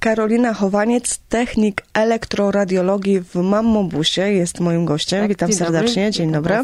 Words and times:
Karolina 0.00 0.54
Chowaniec, 0.54 1.18
technik 1.28 1.82
elektroradiologii 1.94 3.20
w 3.20 3.34
Mammobusie 3.34 4.22
jest 4.22 4.60
moim 4.60 4.84
gościem. 4.84 5.20
Tak, 5.20 5.28
Witam 5.28 5.48
dzień 5.48 5.58
serdecznie, 5.58 6.02
dobry. 6.02 6.12
dzień 6.12 6.32
dobry. 6.32 6.54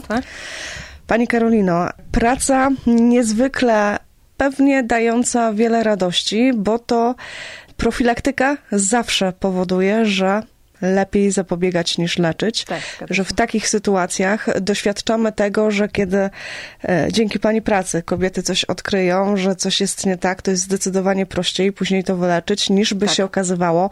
Pani 1.06 1.26
Karolino, 1.28 1.88
praca 2.12 2.70
niezwykle 2.86 3.98
pewnie 4.36 4.82
dająca 4.82 5.52
wiele 5.52 5.82
radości, 5.82 6.52
bo 6.54 6.78
to 6.78 7.14
profilaktyka 7.76 8.56
zawsze 8.72 9.32
powoduje, 9.32 10.06
że 10.06 10.42
lepiej 10.84 11.30
zapobiegać 11.30 11.98
niż 11.98 12.18
leczyć. 12.18 12.64
Tak, 12.64 12.80
że 13.10 13.24
w 13.24 13.32
takich 13.32 13.68
sytuacjach 13.68 14.60
doświadczamy 14.60 15.32
tego, 15.32 15.70
że 15.70 15.88
kiedy 15.88 16.30
e, 16.84 17.08
dzięki 17.12 17.38
pani 17.38 17.62
pracy 17.62 18.02
kobiety 18.02 18.42
coś 18.42 18.64
odkryją, 18.64 19.36
że 19.36 19.56
coś 19.56 19.80
jest 19.80 20.06
nie 20.06 20.16
tak, 20.16 20.42
to 20.42 20.50
jest 20.50 20.62
zdecydowanie 20.62 21.26
prościej 21.26 21.72
później 21.72 22.04
to 22.04 22.16
wyleczyć, 22.16 22.70
niż 22.70 22.94
by 22.94 23.06
Tak. 23.06 23.14
się 23.14 23.24
okazywało, 23.24 23.90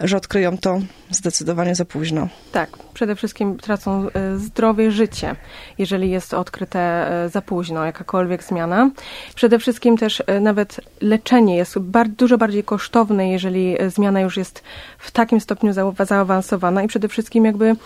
że 0.00 0.16
odkryją 0.16 0.58
to 0.58 0.80
zdecydowanie 1.10 1.74
za 1.74 1.84
późno. 1.84 2.28
Tak, 2.52 2.70
przede 2.98 3.16
wszystkim 3.16 3.56
tracą 3.56 4.06
e, 4.14 4.38
zdrowie, 4.38 4.90
życie, 4.90 5.36
jeżeli 5.78 6.10
jest 6.10 6.34
odkryte 6.34 6.80
e, 6.80 7.28
za 7.28 7.42
późno, 7.42 7.84
jakakolwiek 7.84 8.44
zmiana. 8.44 8.90
Przede 9.34 9.58
wszystkim 9.58 9.96
też 9.96 10.22
e, 10.26 10.40
nawet 10.40 10.80
leczenie 11.00 11.56
jest 11.56 11.78
dużo 12.08 12.38
bardziej 12.38 12.64
kosztowne, 12.64 13.30
jeżeli 13.30 13.76
zmiana 13.88 14.20
już 14.20 14.36
jest 14.36 14.62
w 14.98 15.10
takim 15.10 15.40
stopniu 15.40 15.72
zaawansowana 15.98 16.82
i 16.82 16.88
przede 16.88 17.08
wszystkim 17.08 17.44
jakby 17.44 17.76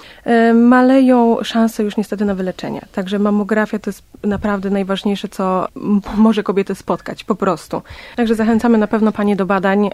maleją 0.55 1.37
szanse 1.43 1.83
już 1.83 1.97
niestety 1.97 2.25
na 2.25 2.35
wyleczenie. 2.35 2.81
Także 2.93 3.19
mamografia 3.19 3.79
to 3.79 3.91
jest 3.91 4.03
naprawdę 4.23 4.71
najważniejsze, 4.71 5.29
co 5.29 5.69
może 6.17 6.43
kobiety 6.43 6.75
spotkać, 6.75 7.25
po 7.25 7.35
prostu. 7.35 7.83
Także 8.17 8.35
zachęcamy 8.35 8.79
na 8.79 8.87
pewno 8.87 9.13
Panie 9.13 9.37
do 9.37 9.47
badań. 9.47 9.91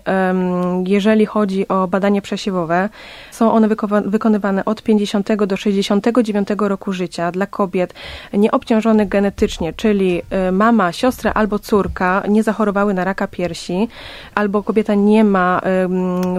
Jeżeli 0.87 1.27
chodzi 1.27 1.69
o 1.69 1.89
badanie 1.89 2.23
przesiewowe, 2.23 2.89
są 3.31 3.53
one 3.53 3.69
wykonywane 4.05 4.65
od 4.65 4.83
50 4.83 5.08
do 5.47 5.57
69 5.57 6.49
roku 6.59 6.93
życia 6.93 7.33
dla 7.33 7.47
kobiet 7.47 7.95
nieobciążonych 8.33 9.09
genetycznie, 9.09 9.73
czyli 9.73 10.23
y, 10.49 10.53
mama, 10.53 10.93
siostra 10.93 11.33
albo 11.35 11.59
córka 11.59 12.23
nie 12.29 12.43
zachorowały 12.43 12.95
na 12.95 13.05
raka 13.05 13.27
piersi, 13.27 13.89
albo 14.35 14.63
kobieta 14.63 14.95
nie 14.95 15.25
ma 15.25 15.61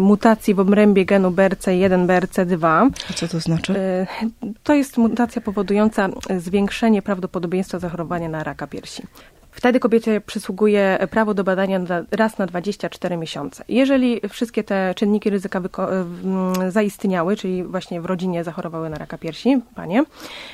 mutacji 0.01 0.53
w 0.53 0.59
obrębie 0.59 1.05
genu 1.05 1.31
BRCA1, 1.31 2.05
BRCA2. 2.07 2.89
A 3.09 3.13
co 3.13 3.27
to 3.27 3.39
znaczy? 3.39 3.73
Y, 3.75 4.07
To 4.63 4.73
jest 4.73 4.97
mutacja 4.97 5.41
powodująca 5.41 6.09
zwiększenie 6.37 7.01
prawdopodobieństwa 7.01 7.79
zachorowania 7.79 8.29
na 8.29 8.43
raka 8.43 8.67
piersi. 8.67 9.03
Wtedy 9.59 9.79
kobiecie 9.79 10.21
przysługuje 10.21 11.07
prawo 11.11 11.33
do 11.33 11.43
badania 11.43 11.79
raz 12.11 12.37
na 12.37 12.45
24 12.45 13.17
miesiące. 13.17 13.63
Jeżeli 13.69 14.21
wszystkie 14.29 14.63
te 14.63 14.93
czynniki 14.95 15.29
ryzyka 15.29 15.59
mm, 15.59 16.71
zaistniały, 16.71 17.35
czyli 17.35 17.63
właśnie 17.63 18.01
w 18.01 18.05
rodzinie 18.05 18.43
zachorowały 18.43 18.89
na 18.89 18.97
raka 18.97 19.17
piersi, 19.17 19.61
panie, 19.75 20.03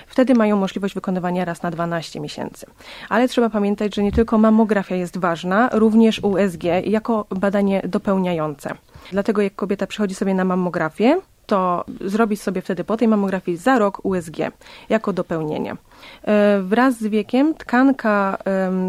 wtedy 0.08 0.33
mają 0.33 0.58
możliwość 0.58 0.95
wykonywania 0.95 1.45
raz 1.45 1.64
na 1.64 1.72
12 1.72 2.20
miesięcy. 2.20 2.66
Ale 3.09 3.28
trzeba 3.28 3.50
pamiętać, 3.50 3.95
że 3.95 4.03
nie 4.03 4.11
tylko 4.11 4.38
mammografia 4.38 4.95
jest 4.95 5.17
ważna, 5.17 5.70
również 5.73 6.20
USG 6.23 6.64
jako 6.86 7.26
badanie 7.30 7.81
dopełniające. 7.88 8.76
Dlatego 9.11 9.42
jak 9.42 9.56
kobieta 9.56 9.88
przychodzi 9.88 10.16
sobie 10.16 10.33
na 10.33 10.45
mammografię, 10.45 11.22
to 11.46 11.86
zrobi 12.02 12.38
sobie 12.38 12.62
wtedy 12.62 12.84
po 12.84 12.98
tej 12.98 13.08
mammografii 13.08 13.58
za 13.58 13.80
rok 13.80 14.06
USG 14.06 14.38
jako 14.90 15.14
dopełnienie. 15.14 15.76
E, 16.24 16.62
Wraz 16.62 17.00
z 17.00 17.08
wiekiem 17.08 17.54
tkanka 17.56 18.38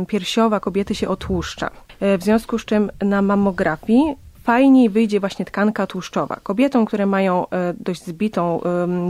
piersiowa 0.09 0.61
kobiety 0.61 0.95
się 0.95 1.09
otłuszcza. 1.09 1.71
E, 2.01 2.19
W 2.19 2.23
związku 2.23 2.59
z 2.59 2.65
czym 2.65 2.91
na 3.03 3.23
mammografii 3.23 4.17
fajniej 4.47 4.89
wyjdzie 4.91 5.21
właśnie 5.21 5.45
tkanka 5.45 5.87
tłuszczowa. 5.87 6.37
Kobietom, 6.43 6.87
które 6.87 7.07
mają 7.07 7.51
e, 7.51 7.75
dość 7.81 8.05
zbitą 8.05 8.61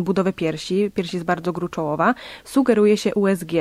budowę 0.02 0.32
piersi, 0.32 0.90
pierś 0.94 1.14
jest 1.14 1.26
bardzo 1.26 1.52
gruczołowa, 1.52 2.14
sugeruje 2.44 2.96
się 2.96 3.14
USG. 3.14 3.52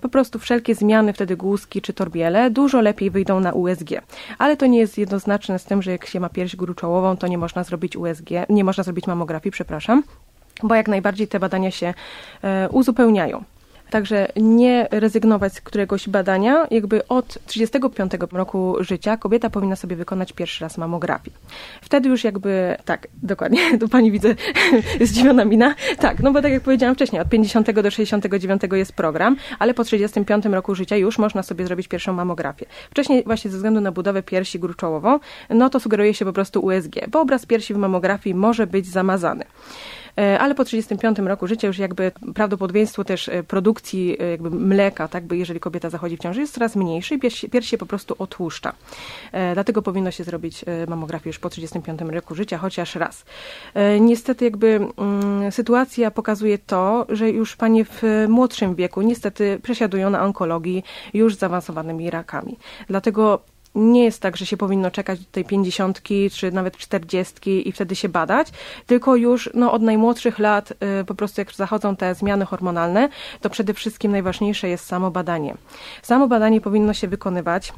Po 0.00 0.08
prostu 0.08 0.38
wszelkie 0.38 0.74
zmiany 0.74 1.12
wtedy 1.12 1.36
głuski 1.36 1.82
czy 1.82 1.92
torbiele 1.92 2.50
dużo 2.50 2.80
lepiej 2.80 3.10
wyjdą 3.10 3.40
na 3.40 3.52
USG. 3.52 3.90
Ale 4.38 4.56
to 4.56 4.66
nie 4.66 4.78
jest 4.78 4.98
jednoznaczne 4.98 5.58
z 5.58 5.64
tym, 5.64 5.82
że 5.82 5.90
jak 5.90 6.06
się 6.06 6.20
ma 6.20 6.28
pierś 6.28 6.56
gruczołową, 6.56 7.16
to 7.16 7.26
nie 7.26 7.38
można 7.38 7.64
zrobić 7.64 7.96
USG, 7.96 8.30
nie 8.48 8.64
można 8.64 8.84
zrobić 8.84 9.06
mammografii, 9.06 9.52
przepraszam, 9.52 10.02
bo 10.62 10.74
jak 10.74 10.88
najbardziej 10.88 11.28
te 11.28 11.40
badania 11.40 11.70
się 11.70 11.94
e, 12.42 12.68
uzupełniają. 12.68 13.44
Także 13.90 14.28
nie 14.36 14.88
rezygnować 14.90 15.52
z 15.52 15.60
któregoś 15.60 16.08
badania. 16.08 16.66
Jakby 16.70 17.08
od 17.08 17.38
35 17.46 18.12
roku 18.32 18.76
życia 18.80 19.16
kobieta 19.16 19.50
powinna 19.50 19.76
sobie 19.76 19.96
wykonać 19.96 20.32
pierwszy 20.32 20.64
raz 20.64 20.78
mammografię. 20.78 21.30
Wtedy 21.82 22.08
już 22.08 22.24
jakby, 22.24 22.76
tak, 22.84 23.08
dokładnie, 23.22 23.58
tu 23.80 23.88
pani 23.88 24.12
widzę 24.12 24.34
zdziwiona 25.00 25.44
mina. 25.44 25.74
Tak, 25.98 26.20
no 26.20 26.32
bo 26.32 26.42
tak 26.42 26.52
jak 26.52 26.62
powiedziałam 26.62 26.94
wcześniej, 26.94 27.22
od 27.22 27.28
50 27.28 27.70
do 27.70 27.90
69 27.90 28.62
jest 28.72 28.92
program, 28.92 29.36
ale 29.58 29.74
po 29.74 29.84
35 29.84 30.44
roku 30.44 30.74
życia 30.74 30.96
już 30.96 31.18
można 31.18 31.42
sobie 31.42 31.66
zrobić 31.66 31.88
pierwszą 31.88 32.12
mammografię. 32.12 32.66
Wcześniej 32.90 33.24
właśnie 33.26 33.50
ze 33.50 33.56
względu 33.56 33.80
na 33.80 33.92
budowę 33.92 34.22
piersi 34.22 34.58
gruczołową, 34.58 35.20
no 35.50 35.70
to 35.70 35.80
sugeruje 35.80 36.14
się 36.14 36.24
po 36.24 36.32
prostu 36.32 36.60
USG, 36.60 37.08
bo 37.08 37.20
obraz 37.20 37.46
piersi 37.46 37.74
w 37.74 37.76
mammografii 37.76 38.34
może 38.34 38.66
być 38.66 38.86
zamazany. 38.86 39.44
E, 40.18 40.38
ale 40.38 40.54
po 40.54 40.64
35 40.64 41.18
roku 41.18 41.46
życia 41.46 41.66
już 41.66 41.78
jakby 41.78 42.12
prawdopodobieństwo 42.34 43.04
też 43.04 43.28
e, 43.28 43.42
produkcji 43.42 44.16
e, 44.20 44.30
jakby 44.30 44.50
mleka, 44.50 45.08
tak, 45.08 45.24
by 45.24 45.36
jeżeli 45.36 45.60
kobieta 45.60 45.90
zachodzi 45.90 46.16
w 46.16 46.20
ciąży 46.20 46.40
jest 46.40 46.54
coraz 46.54 46.76
mniejszy 46.76 47.14
i 47.14 47.18
pierś, 47.18 47.46
pierś 47.52 47.68
się 47.68 47.78
po 47.78 47.86
prostu 47.86 48.14
otłuszcza. 48.18 48.72
Dlatego 49.54 49.82
powinno 49.82 50.10
się 50.10 50.24
zrobić 50.24 50.64
mammografię 50.88 51.28
już 51.28 51.38
po 51.38 51.50
35 51.50 52.00
roku 52.00 52.34
życia, 52.34 52.58
chociaż 52.58 52.94
raz. 52.94 53.24
Niestety 54.00 54.44
jakby 54.44 54.80
mm, 54.96 55.52
sytuacja 55.52 56.10
pokazuje 56.10 56.58
to, 56.58 57.06
że 57.08 57.30
już 57.30 57.56
panie 57.56 57.84
w 57.84 58.02
młodszym 58.28 58.74
wieku 58.74 59.02
niestety 59.02 59.58
przesiadują 59.62 60.10
na 60.10 60.24
onkologii 60.24 60.84
już 61.14 61.34
zaawansowanymi 61.34 62.10
rakami. 62.10 62.58
Dlatego 62.88 63.40
nie 63.74 64.04
jest 64.04 64.22
tak, 64.22 64.36
że 64.36 64.46
się 64.46 64.56
powinno 64.56 64.90
czekać 64.90 65.20
do 65.20 65.30
tej 65.32 65.44
pięćdziesiątki 65.44 66.30
czy 66.30 66.52
nawet 66.52 66.76
czterdziestki 66.76 67.68
i 67.68 67.72
wtedy 67.72 67.96
się 67.96 68.08
badać, 68.08 68.48
tylko 68.86 69.16
już 69.16 69.50
no, 69.54 69.72
od 69.72 69.82
najmłodszych 69.82 70.38
lat 70.38 70.72
y, 71.00 71.04
po 71.04 71.14
prostu 71.14 71.40
jak 71.40 71.52
zachodzą 71.52 71.96
te 71.96 72.14
zmiany 72.14 72.44
hormonalne, 72.44 73.08
to 73.40 73.50
przede 73.50 73.74
wszystkim 73.74 74.12
najważniejsze 74.12 74.68
jest 74.68 74.86
samo 74.86 75.10
badanie. 75.10 75.54
Samo 76.02 76.28
badanie 76.28 76.60
powinno 76.60 76.94
się 76.94 77.08
wykonywać 77.08 77.72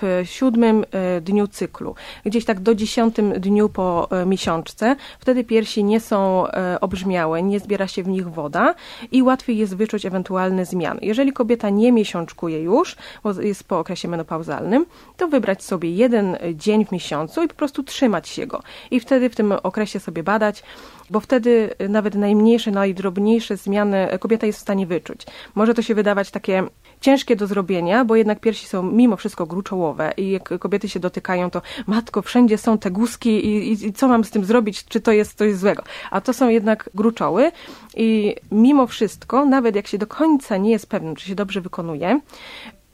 w 0.00 0.22
siódmym 0.24 0.84
e, 0.90 1.20
dniu 1.20 1.48
cyklu, 1.48 1.94
gdzieś 2.24 2.44
tak 2.44 2.60
do 2.60 2.74
dziesiątym 2.74 3.32
dniu 3.32 3.68
po 3.68 4.08
e, 4.10 4.26
miesiączce. 4.26 4.96
Wtedy 5.20 5.44
piersi 5.44 5.84
nie 5.84 6.00
są 6.00 6.46
e, 6.46 6.80
obrzmiałe, 6.80 7.42
nie 7.42 7.60
zbiera 7.60 7.86
się 7.86 8.02
w 8.02 8.08
nich 8.08 8.28
woda 8.28 8.74
i 9.12 9.22
łatwiej 9.22 9.58
jest 9.58 9.76
wyczuć 9.76 10.06
ewentualne 10.06 10.64
zmiany. 10.64 11.00
Jeżeli 11.02 11.32
kobieta 11.32 11.70
nie 11.70 11.92
miesiączkuje 11.92 12.62
już, 12.62 12.96
bo 13.22 13.40
jest 13.40 13.64
po 13.64 13.78
okresie 13.78 14.08
menopauzalnym, 14.08 14.86
to 15.16 15.28
wybrać 15.28 15.64
sobie 15.64 15.90
jeden 15.90 16.36
dzień 16.54 16.84
w 16.84 16.92
miesiącu 16.92 17.42
i 17.42 17.48
po 17.48 17.54
prostu 17.54 17.82
trzymać 17.82 18.28
się 18.28 18.46
go. 18.46 18.62
I 18.90 19.00
wtedy 19.00 19.30
w 19.30 19.36
tym 19.36 19.52
okresie 19.52 20.00
sobie 20.00 20.22
badać, 20.22 20.62
bo 21.10 21.20
wtedy 21.20 21.74
nawet 21.88 22.14
najmniejsze, 22.14 22.70
najdrobniejsze 22.70 23.56
zmiany 23.56 24.08
kobieta 24.20 24.46
jest 24.46 24.58
w 24.58 24.62
stanie 24.62 24.86
wyczuć. 24.86 25.26
Może 25.54 25.74
to 25.74 25.82
się 25.82 25.94
wydawać 25.94 26.30
takie 26.30 26.62
ciężkie 27.00 27.36
do 27.36 27.46
zrobienia, 27.46 28.04
bo 28.04 28.16
jednak 28.16 28.40
piersi 28.40 28.66
są 28.66 28.82
mimo 28.82 29.16
wszystko 29.16 29.46
gruczołowe 29.46 30.12
i 30.16 30.30
jak 30.30 30.58
kobiety 30.58 30.88
się 30.88 31.00
dotykają, 31.00 31.50
to 31.50 31.62
matko, 31.86 32.22
wszędzie 32.22 32.58
są 32.58 32.78
te 32.78 32.90
guzki 32.90 33.46
i, 33.46 33.72
i, 33.72 33.86
i 33.86 33.92
co 33.92 34.08
mam 34.08 34.24
z 34.24 34.30
tym 34.30 34.44
zrobić, 34.44 34.84
czy 34.84 35.00
to 35.00 35.12
jest 35.12 35.38
coś 35.38 35.54
złego. 35.54 35.82
A 36.10 36.20
to 36.20 36.32
są 36.32 36.48
jednak 36.48 36.90
gruczoły 36.94 37.52
i 37.96 38.36
mimo 38.52 38.86
wszystko, 38.86 39.44
nawet 39.44 39.76
jak 39.76 39.86
się 39.86 39.98
do 39.98 40.06
końca 40.06 40.56
nie 40.56 40.70
jest 40.70 40.88
pewnym, 40.88 41.16
czy 41.16 41.26
się 41.26 41.34
dobrze 41.34 41.60
wykonuje, 41.60 42.20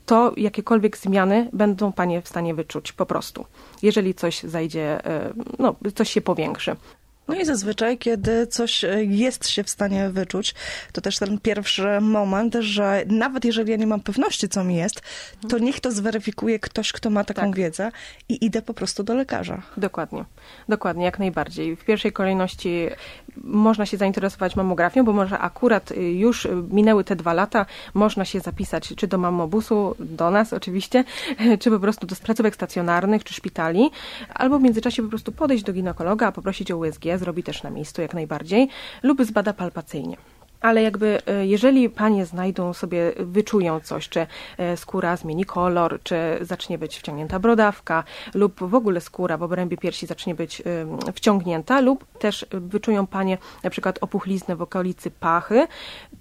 to 0.07 0.33
jakiekolwiek 0.37 0.97
zmiany 0.97 1.49
będą 1.53 1.93
panie 1.93 2.23
w 2.23 2.29
stanie 2.29 2.55
wyczuć 2.55 2.93
po 2.93 3.07
prostu, 3.07 3.45
jeżeli 3.83 4.15
coś 4.15 4.43
zajdzie, 4.43 5.07
e, 5.07 5.33
no, 5.59 5.75
coś 5.95 6.11
się 6.11 6.21
powiększy. 6.21 6.77
No 7.29 7.35
i 7.35 7.45
zazwyczaj, 7.45 7.99
kiedy 7.99 8.47
coś 8.47 8.85
e, 8.85 9.05
jest 9.05 9.49
się 9.49 9.65
w 9.65 9.71
stanie 9.71 10.11
wyczuć, 10.11 10.55
to 10.93 11.01
też 11.01 11.19
ten 11.19 11.39
pierwszy 11.39 12.01
moment, 12.01 12.55
że 12.61 13.03
nawet 13.07 13.45
jeżeli 13.45 13.71
ja 13.71 13.77
nie 13.77 13.87
mam 13.87 14.01
pewności, 14.01 14.49
co 14.49 14.65
mi 14.65 14.77
jest, 14.77 15.03
to 15.49 15.59
niech 15.59 15.81
to 15.81 15.93
zweryfikuje 15.93 16.59
ktoś, 16.59 16.93
kto 16.93 17.11
ma 17.11 17.25
taką 17.25 17.41
Tak. 17.41 17.57
wiedzę 17.57 17.93
i 18.29 18.45
idę 18.45 18.63
po 18.63 18.75
prostu 18.75 19.03
do 19.03 19.15
lekarza. 19.15 19.63
Dokładnie, 19.77 20.25
dokładnie, 20.69 21.05
jak 21.05 21.19
najbardziej. 21.19 21.77
W 21.77 21.85
pierwszej 21.85 22.13
kolejności 22.13 22.89
można 23.37 23.87
się 23.87 23.97
zainteresować 23.97 24.57
mammografią, 24.57 25.05
bo 25.05 25.13
może 25.13 25.39
akurat 25.39 25.91
y, 25.91 25.95
już 26.13 26.49
minęły 26.71 27.05
te 27.05 27.17
dwa 27.17 27.33
lata, 27.33 27.67
można 27.95 28.25
się 28.25 28.41
zapisać 28.41 28.95
czy 28.97 29.07
do 29.07 29.19
mammobusu, 29.19 29.97
do 29.99 30.31
nas 30.31 30.53
oczywiście, 30.53 31.05
czy 31.61 31.71
po 31.71 31.81
prostu 31.81 32.07
do 32.07 32.17
placówek 32.17 32.55
stacjonarnych, 32.55 33.25
czy 33.25 33.35
szpitali, 33.35 33.91
albo 34.35 34.59
w 34.59 34.63
międzyczasie 34.63 35.03
po 35.03 35.09
prostu 35.09 35.33
podejść 35.33 35.65
do 35.65 35.73
ginekologa, 35.73 36.33
poprosić 36.33 36.71
o 36.71 36.77
USG, 36.77 37.05
zrobi 37.19 37.43
też 37.43 37.63
na 37.63 37.71
miejscu 37.71 38.03
jak 38.03 38.15
najbardziej, 38.15 38.69
lub 39.03 39.25
zbada 39.25 39.53
palpacyjnie. 39.53 40.17
ale 40.63 40.83
jakby 40.83 41.19
e, 41.27 41.47
jeżeli 41.47 41.91
panie 41.91 42.27
znajdą 42.27 42.73
sobie, 42.73 43.13
wyczują 43.19 43.81
coś, 43.81 44.09
czy 44.09 44.27
e, 44.59 44.77
skóra 44.77 45.17
zmieni 45.17 45.45
kolor, 45.45 46.01
czy 46.03 46.17
zacznie 46.41 46.79
być 46.79 46.99
wciągnięta 46.99 47.39
brodawka, 47.39 48.05
lub 48.35 48.61
w 48.61 48.75
ogóle 48.75 49.01
skóra 49.01 49.37
w 49.37 49.43
obrębie 49.43 49.77
piersi 49.77 50.07
zacznie 50.07 50.35
być 50.35 50.63
wciągnięta, 51.15 51.81
lub 51.81 52.05
też 52.19 52.47
wyczują 52.51 53.07
panie 53.07 53.39
na 53.63 53.71
przykład 53.71 53.99
opuchlizny 54.01 54.57
w 54.57 54.63
okolicy 54.63 55.11
pachy, 55.11 55.67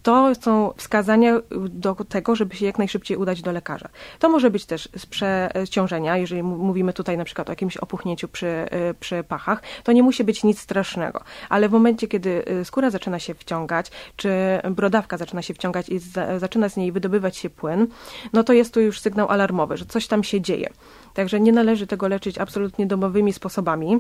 to 0.04 0.36
są 0.36 0.74
wskazania 0.78 1.40
do 1.70 1.96
tego, 1.96 2.36
żeby 2.36 2.56
się 2.56 2.66
jak 2.66 2.78
najszybciej 2.78 3.18
udać 3.18 3.42
do 3.42 3.52
lekarza. 3.52 3.90
To 4.20 4.30
może 4.30 4.50
być 4.50 4.66
też 4.66 4.90
z 4.98 5.06
przeciążenia, 5.06 6.18
jeżeli 6.18 6.44
mówimy 6.44 6.94
tutaj 6.94 7.18
na 7.18 7.24
przykład 7.24 7.50
o 7.50 7.52
jakimś 7.52 7.78
opuchnięciu 7.78 8.28
przy, 8.28 8.48
e, 8.48 8.94
przy 8.94 9.24
pachach, 9.24 9.62
to 9.84 9.92
nie 9.92 10.04
musi 10.04 10.24
być 10.24 10.44
nic 10.44 10.60
strasznego, 10.60 11.24
ale 11.50 11.70
w 11.70 11.72
momencie, 11.72 12.08
kiedy 12.08 12.44
skóra 12.64 12.90
zaczyna 12.90 13.20
się 13.20 13.34
wciągać, 13.34 13.92
czy 14.16 14.30
brodawka 14.72 15.18
zaczyna 15.18 15.42
się 15.42 15.54
wciągać 15.54 15.90
i 15.90 16.00
zaczyna 16.38 16.70
z 16.70 16.78
niej 16.78 16.92
wydobywać 16.92 17.38
się 17.38 17.50
płyn, 17.50 17.88
no 18.34 18.44
to 18.44 18.54
jest 18.54 18.74
to 18.74 18.80
już 18.80 19.00
sygnał 19.00 19.30
alarmowy, 19.30 19.78
że 19.78 19.86
coś 19.86 20.08
tam 20.08 20.24
się 20.24 20.42
dzieje. 20.42 20.70
Także 21.14 21.40
nie 21.40 21.52
należy 21.52 21.88
tego 21.88 22.08
leczyć 22.08 22.38
absolutnie 22.38 22.86
domowymi 22.86 23.34
sposobami, 23.34 24.00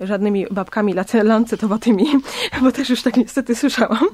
żadnymi 0.00 0.46
babkami 0.50 0.94
lancetowatymi, 1.24 2.06
bo 2.62 2.72
też 2.72 2.90
już 2.90 3.02
tak 3.02 3.16
niestety 3.16 3.54
słyszałam. 3.54 4.06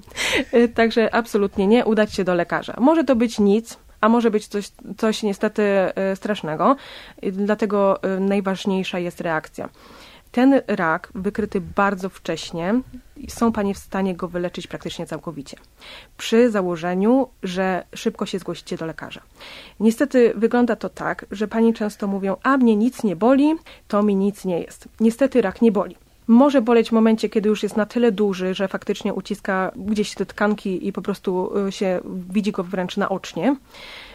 Także 0.75 1.15
absolutnie 1.15 1.26
nie, 1.59 1.85
udać 1.85 2.15
się 2.15 2.25
do 2.25 2.35
lekarza. 2.35 2.75
Może 2.79 3.05
to 3.05 3.17
być 3.17 3.39
nic, 3.39 3.79
a 4.01 4.09
może 4.09 4.31
być 4.31 4.47
coś, 4.47 4.71
coś 4.97 5.23
niestety 5.23 5.63
e, 5.63 6.17
strasznego, 6.17 6.77
dlatego 7.23 8.03
e, 8.03 8.21
najważniejsza 8.21 8.99
jest 8.99 9.21
reakcja. 9.21 9.69
Ten 10.33 10.61
rak 10.67 11.09
wykryty 11.15 11.61
bardzo 11.61 12.09
wcześnie, 12.09 12.81
są 13.29 13.53
Panie 13.53 13.75
w 13.75 13.79
stanie 13.79 14.17
go 14.17 14.29
wyleczyć 14.29 14.67
praktycznie 14.67 15.07
całkowicie. 15.07 15.57
Przy 16.17 16.51
założeniu, 16.51 17.29
że 17.43 17.85
szybko 17.95 18.27
się 18.27 18.39
zgłosicie 18.39 18.77
do 18.77 18.87
lekarza. 18.87 19.21
Niestety 19.81 20.33
wygląda 20.37 20.77
to 20.77 20.89
tak, 20.89 21.27
że 21.31 21.49
Pani 21.49 21.75
często 21.75 22.07
mówią, 22.07 22.37
a 22.43 22.57
mnie 22.57 22.77
nic 22.77 23.03
nie 23.03 23.17
boli, 23.17 23.55
to 23.89 24.03
mi 24.03 24.17
nic 24.17 24.45
nie 24.45 24.61
jest. 24.61 24.89
Niestety 25.01 25.43
rak 25.43 25.63
nie 25.63 25.73
boli. 25.73 25.97
Może 26.27 26.63
boleć 26.63 26.89
w 26.89 26.93
momencie, 26.93 27.29
kiedy 27.29 27.49
już 27.49 27.63
jest 27.63 27.77
na 27.77 27.87
tyle 27.87 28.13
duży, 28.13 28.55
że 28.55 28.69
faktycznie 28.69 29.15
uciska 29.15 29.73
gdzieś 29.77 30.15
te 30.15 30.27
tkanki 30.27 30.87
i 30.89 30.93
po 30.93 31.03
prostu 31.03 31.59
y, 31.69 31.73
się 31.73 32.01
widzi 32.05 32.53
go 32.53 32.65
wręcz 32.65 32.97
naocznie, 32.97 33.57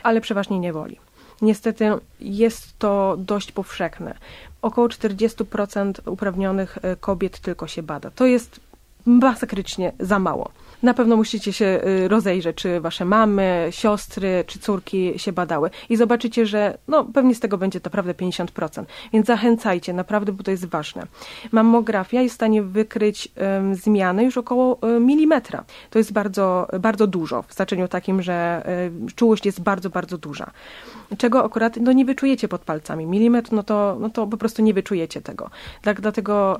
ale 0.03 0.21
przeważnie 0.21 0.59
nie 0.59 0.73
boli. 0.73 0.99
Niestety 1.41 1.85
jest 2.19 2.79
to 2.79 3.15
dość 3.17 3.51
powszechne. 3.51 4.17
Około 4.61 4.87
40% 4.87 6.09
uprawnionych 6.09 6.77
y, 6.77 6.97
kobiet 6.99 7.39
tylko 7.39 7.67
się 7.67 7.83
bada. 7.83 8.11
To 8.11 8.25
jest 8.25 8.59
masakrycznie 9.05 9.91
za 9.99 10.19
mało 10.19 10.51
na 10.83 10.93
pewno 10.93 11.15
musicie 11.15 11.53
się 11.53 11.65
y, 11.65 12.07
rozejrzeć, 12.07 12.57
czy 12.57 12.79
wasze 12.79 13.05
mamy, 13.05 13.67
siostry, 13.71 14.43
czy 14.47 14.59
córki 14.59 15.13
się 15.19 15.31
badały 15.31 15.69
i 15.89 15.95
zobaczycie, 15.97 16.45
że 16.45 16.77
no, 16.87 17.05
pewnie 17.05 17.35
z 17.35 17.39
tego 17.39 17.57
będzie 17.57 17.79
naprawdę 17.83 18.13
50%. 18.13 18.83
Więc 19.13 19.27
zachęcajcie, 19.27 19.93
naprawdę, 19.93 20.31
bo 20.31 20.43
to 20.43 20.51
jest 20.51 20.65
ważne. 20.65 21.03
Mammografia 21.51 22.21
jest 22.21 22.33
w 22.33 22.35
stanie 22.35 22.63
wykryć 22.63 23.29
um, 23.37 23.75
zmiany 23.75 24.23
już 24.23 24.37
około 24.37 24.75
um, 24.75 25.05
milimetra. 25.05 25.63
To 25.89 25.99
jest 25.99 26.13
bardzo, 26.13 26.67
bardzo 26.79 27.07
dużo, 27.07 27.43
w 27.43 27.53
znaczeniu 27.53 27.87
takim, 27.87 28.21
że 28.21 28.63
um, 28.67 29.07
czułość 29.15 29.45
jest 29.45 29.61
bardzo, 29.61 29.89
bardzo 29.89 30.17
duża. 30.17 30.51
Czego 31.17 31.45
akurat 31.45 31.77
no, 31.77 31.91
nie 31.91 32.05
wyczujecie 32.05 32.47
pod 32.47 32.61
palcami. 32.61 33.05
Milimetr, 33.05 33.51
no 33.51 33.63
to, 33.63 33.97
no 33.99 34.09
to 34.09 34.27
po 34.27 34.37
prostu 34.37 34.61
nie 34.61 34.73
wyczujecie 34.73 35.21
tego. 35.21 35.49
Dlatego 35.83 36.57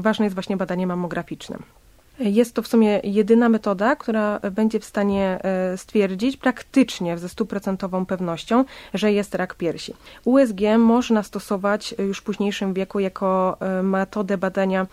ważne 0.00 0.24
jest 0.24 0.34
właśnie 0.34 0.56
badanie 0.56 0.86
mammograficzne. 0.86 1.58
Jest 2.18 2.54
to 2.54 2.62
w 2.62 2.66
sumie 2.66 3.00
jedyna 3.04 3.48
metoda, 3.48 3.96
która 3.96 4.40
będzie 4.50 4.80
w 4.80 4.84
stanie 4.84 5.38
e, 5.42 5.78
stwierdzić 5.78 6.36
praktycznie 6.36 7.18
ze 7.18 7.28
stuprocentową 7.28 8.06
pewnością, 8.06 8.64
że 8.94 9.12
jest 9.12 9.34
rak 9.34 9.54
piersi. 9.54 9.94
USG 10.24 10.60
można 10.78 11.22
stosować 11.22 11.94
już 11.98 12.18
w 12.18 12.22
późniejszym 12.22 12.74
wieku 12.74 13.00
jako 13.00 13.56
e, 13.60 13.82
metodę 13.82 14.38
badania 14.38 14.86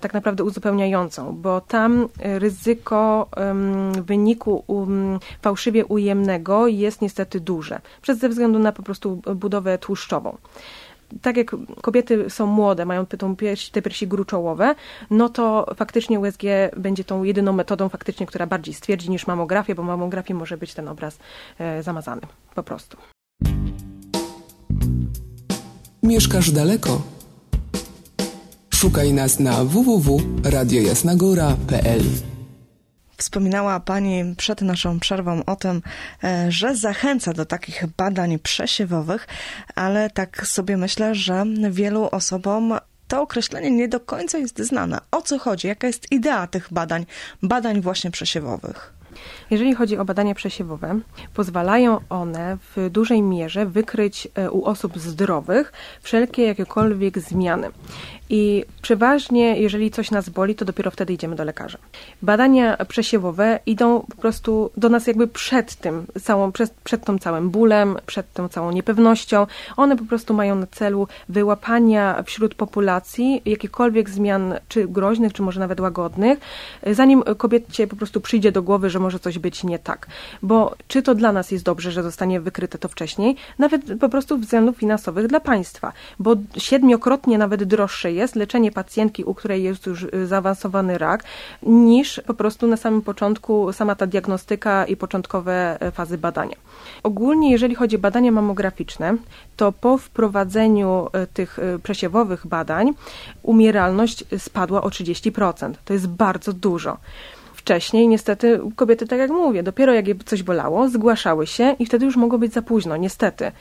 tak 0.00 0.14
naprawdę 0.14 0.44
uzupełniającą, 0.44 1.36
bo 1.36 1.60
tam 1.60 2.08
ryzyko 2.18 3.28
wyniku 4.02 4.64
fałszywie 5.42 5.86
ujemnego 5.86 6.66
jest 6.66 7.02
niestety 7.02 7.40
duże, 7.40 7.80
przez 8.02 8.18
ze 8.18 8.28
względu 8.28 8.58
na 8.58 8.72
po 8.72 8.82
prostu 8.82 9.22
budowę 9.34 9.78
tłuszczową 9.78 10.36
tak 11.22 11.36
jak 11.36 11.56
kobiety 11.82 12.30
są 12.30 12.46
młode, 12.46 12.84
mają 12.84 13.06
tą 13.06 13.36
piersi, 13.36 13.72
te 13.72 13.82
piersi 13.82 14.08
gruczołowe, 14.08 14.74
no 15.10 15.28
to 15.28 15.66
faktycznie 15.76 16.20
USG 16.20 16.42
będzie 16.76 17.04
tą 17.04 17.22
jedyną 17.22 17.52
metodą 17.52 17.88
faktycznie, 17.88 18.26
która 18.26 18.46
bardziej 18.46 18.74
stwierdzi 18.74 19.10
niż 19.10 19.26
mamografię, 19.26 19.74
bo 19.74 19.82
mamografii 19.82 20.38
może 20.38 20.56
być 20.56 20.74
ten 20.74 20.88
obraz 20.88 21.18
e, 21.58 21.82
zamazany 21.82 22.22
po 22.54 22.62
prostu. 22.62 22.96
Mieszkasz 26.02 26.50
daleko? 26.50 27.02
Szukaj 28.74 29.12
nas 29.12 29.40
na 29.40 29.64
www.radiojasnagora.pl 29.64 32.02
Wspominała 33.18 33.80
Pani 33.80 34.34
przed 34.36 34.62
naszą 34.62 35.00
przerwą 35.00 35.44
o 35.44 35.56
tym, 35.56 35.82
e, 36.24 36.52
że 36.52 36.76
zachęca 36.76 37.32
do 37.32 37.46
takich 37.46 37.84
badań 37.96 38.38
przesiewowych, 38.38 39.28
ale 39.74 40.10
tak 40.10 40.46
sobie 40.46 40.76
myślę, 40.76 41.14
że 41.14 41.44
wielu 41.70 42.08
osobom 42.10 42.78
to 43.08 43.22
określenie 43.22 43.70
nie 43.70 43.88
do 43.88 44.00
końca 44.00 44.38
jest 44.38 44.58
znane. 44.58 44.98
O 45.10 45.22
co 45.22 45.38
chodzi? 45.38 45.68
Jaka 45.68 45.86
jest 45.86 46.12
idea 46.12 46.46
tych 46.46 46.72
badań, 46.72 47.06
badań 47.42 47.80
właśnie 47.80 48.10
przesiewowych? 48.10 48.97
Jeżeli 49.50 49.74
chodzi 49.74 49.98
o 49.98 50.04
badania 50.04 50.34
przesiewowe, 50.34 51.00
pozwalają 51.34 52.00
one 52.10 52.56
w 52.76 52.90
dużej 52.90 53.22
mierze 53.22 53.66
wykryć 53.66 54.28
e, 54.34 54.50
u 54.50 54.64
osób 54.64 54.98
zdrowych 54.98 55.72
wszelkie 56.02 56.42
jakiekolwiek 56.42 57.18
zmiany. 57.18 57.70
I 58.30 58.64
przeważnie, 58.82 59.58
jeżeli 59.60 59.90
coś 59.90 60.10
nas 60.10 60.28
boli, 60.28 60.54
to 60.54 60.64
dopiero 60.64 60.90
wtedy 60.90 61.12
idziemy 61.12 61.36
do 61.36 61.44
lekarza. 61.44 61.78
Badania 62.22 62.76
przesiewowe 62.76 63.58
idą 63.66 64.00
po 64.00 64.16
prostu 64.16 64.70
do 64.76 64.88
nas 64.88 65.06
jakby 65.06 65.28
przed 65.28 65.74
tym, 65.74 66.06
całą, 66.22 66.52
przed, 66.52 66.74
przed 66.84 67.04
tą 67.04 67.18
całym 67.18 67.50
bólem, 67.50 67.96
przed 68.06 68.32
tą 68.32 68.48
całą 68.48 68.70
niepewnością. 68.72 69.46
One 69.76 69.96
po 69.96 70.04
prostu 70.04 70.34
mają 70.34 70.54
na 70.54 70.66
celu 70.66 71.08
wyłapania 71.28 72.22
wśród 72.22 72.54
populacji 72.54 73.42
jakichkolwiek 73.44 74.10
zmian, 74.10 74.54
czy 74.68 74.88
groźnych, 74.88 75.32
czy 75.32 75.42
może 75.42 75.60
nawet 75.60 75.80
łagodnych, 75.80 76.38
zanim 76.86 77.22
kobiecie 77.22 77.86
po 77.86 77.96
prostu 77.96 78.20
przyjdzie 78.20 78.52
do 78.52 78.62
głowy, 78.62 78.90
że 78.90 78.98
może 78.98 79.07
coś 79.18 79.38
być 79.38 79.64
nie 79.64 79.78
tak. 79.78 80.06
Bo 80.42 80.74
czy 80.88 81.02
to 81.02 81.14
dla 81.14 81.32
nas 81.32 81.50
jest 81.50 81.64
dobrze, 81.64 81.92
że 81.92 82.02
zostanie 82.02 82.40
wykryte 82.40 82.78
to 82.78 82.88
wcześniej, 82.88 83.36
nawet 83.58 83.82
po 84.00 84.08
prostu 84.08 84.38
względów 84.38 84.76
finansowych 84.76 85.26
dla 85.26 85.40
państwa, 85.40 85.92
bo 86.18 86.36
siedmiokrotnie 86.56 87.38
nawet 87.38 87.64
droższe 87.64 88.12
jest 88.12 88.36
leczenie 88.36 88.72
pacjentki, 88.72 89.24
u 89.24 89.34
której 89.34 89.62
jest 89.62 89.86
już 89.86 90.02
y, 90.02 90.26
zaawansowany 90.26 90.98
rak, 90.98 91.24
niż 91.62 92.20
po 92.26 92.34
prostu 92.34 92.66
na 92.66 92.76
samym 92.76 93.02
początku 93.02 93.72
sama 93.72 93.94
ta 93.94 94.06
diagnostyka 94.06 94.84
i 94.86 94.96
początkowe 94.96 95.80
e, 95.80 95.90
fazy 95.90 96.18
badania. 96.18 96.56
Ogólnie, 97.02 97.50
jeżeli 97.50 97.74
chodzi 97.74 97.96
o 97.96 97.98
badania 97.98 98.32
mammograficzne, 98.32 99.16
to 99.56 99.72
po 99.72 99.98
wprowadzeniu 99.98 101.08
e, 101.12 101.26
tych 101.26 101.58
przesiewowych 101.82 102.46
badań 102.46 102.92
umieralność 103.42 104.24
spadła 104.38 104.82
o 104.82 104.88
30%. 104.88 105.74
To 105.84 105.92
jest 105.92 106.06
bardzo 106.06 106.52
dużo 106.52 106.98
wcześniej 107.68 108.08
niestety 108.08 108.60
kobiety, 108.76 109.06
tak 109.06 109.18
jak 109.18 109.30
mówię, 109.30 109.62
dopiero 109.62 109.94
jak 109.94 110.08
je 110.08 110.14
coś 110.26 110.42
bolało, 110.42 110.88
zgłaszały 110.88 111.46
się 111.46 111.76
i 111.78 111.86
wtedy 111.86 112.04
już 112.06 112.16
mogło 112.16 112.38
być 112.38 112.52
za 112.52 112.62
późno, 112.62 112.96
niestety. 112.96 113.52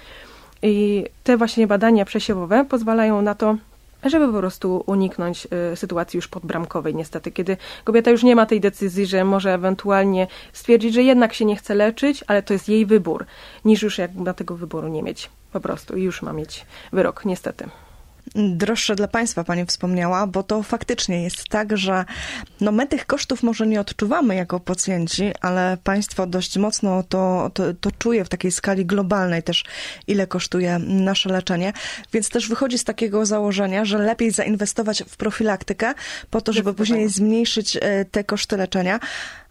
I 0.61 1.05
te 1.23 1.37
właśnie 1.37 1.67
badania 1.67 2.05
przesiewowe 2.05 2.65
pozwalają 2.65 3.21
na 3.21 3.35
to, 3.35 3.57
żeby 4.03 4.27
po 4.27 4.37
prostu 4.37 4.83
uniknąć 4.85 5.47
y, 5.73 5.75
sytuacji 5.75 6.17
już 6.17 6.27
podbramkowej, 6.27 6.95
niestety, 6.95 7.31
kiedy 7.31 7.57
kobieta 7.83 8.11
już 8.11 8.23
nie 8.23 8.35
ma 8.35 8.45
tej 8.45 8.61
decyzji, 8.61 9.05
że 9.05 9.23
może 9.23 9.53
ewentualnie 9.53 10.27
stwierdzić, 10.53 10.93
że 10.93 11.03
jednak 11.03 11.33
się 11.33 11.45
nie 11.45 11.55
chce 11.55 11.75
leczyć, 11.75 12.23
ale 12.27 12.43
to 12.43 12.53
jest 12.53 12.69
jej 12.69 12.85
wybór, 12.85 13.25
niż 13.65 13.83
już 13.83 13.97
jak 13.97 14.15
na 14.15 14.33
tego 14.33 14.55
wyboru 14.55 14.87
nie 14.87 15.03
mieć 15.03 15.29
po 15.51 15.59
prostu 15.59 15.97
i 15.97 16.03
już 16.03 16.21
ma 16.21 16.33
mieć 16.33 16.65
wyrok, 16.93 17.25
niestety 17.25 17.69
droższe 18.36 18.96
dla 18.96 19.07
państwa, 19.07 19.43
pani 19.43 19.65
wspomniała, 19.65 20.27
bo 20.27 20.43
to 20.43 20.63
faktycznie 20.63 21.24
jest 21.24 21.50
tak, 21.50 21.77
że 21.77 22.05
no 22.62 22.72
my 22.72 22.88
tych 22.88 23.05
kosztów 23.05 23.43
może 23.43 23.67
nie 23.67 23.81
odczuwamy 23.81 24.36
jako 24.36 24.60
pacjenci, 24.60 25.31
ale 25.41 25.77
państwo 25.84 26.27
dość 26.27 26.57
mocno 26.57 27.03
to, 27.03 27.51
to, 27.53 27.63
to 27.81 27.91
czuje 27.91 28.25
w 28.25 28.29
takiej 28.29 28.51
skali 28.51 28.86
globalnej 28.86 29.43
też, 29.43 29.63
ile 30.07 30.27
kosztuje 30.27 30.79
nasze 30.79 31.29
leczenie, 31.29 31.74
więc 32.13 32.29
też 32.29 32.50
wychodzi 32.50 32.77
z 32.77 32.84
takiego 32.84 33.25
założenia, 33.25 33.86
że 33.86 33.98
lepiej 33.98 34.31
zainwestować 34.31 35.03
w 35.07 35.17
profilaktykę 35.17 35.93
po 36.29 36.41
to, 36.41 36.53
żeby 36.53 36.74
później 36.74 37.10
zmniejszyć 37.10 37.77
e, 37.81 38.05
te 38.05 38.24
koszty 38.24 38.57
leczenia. 38.57 39.00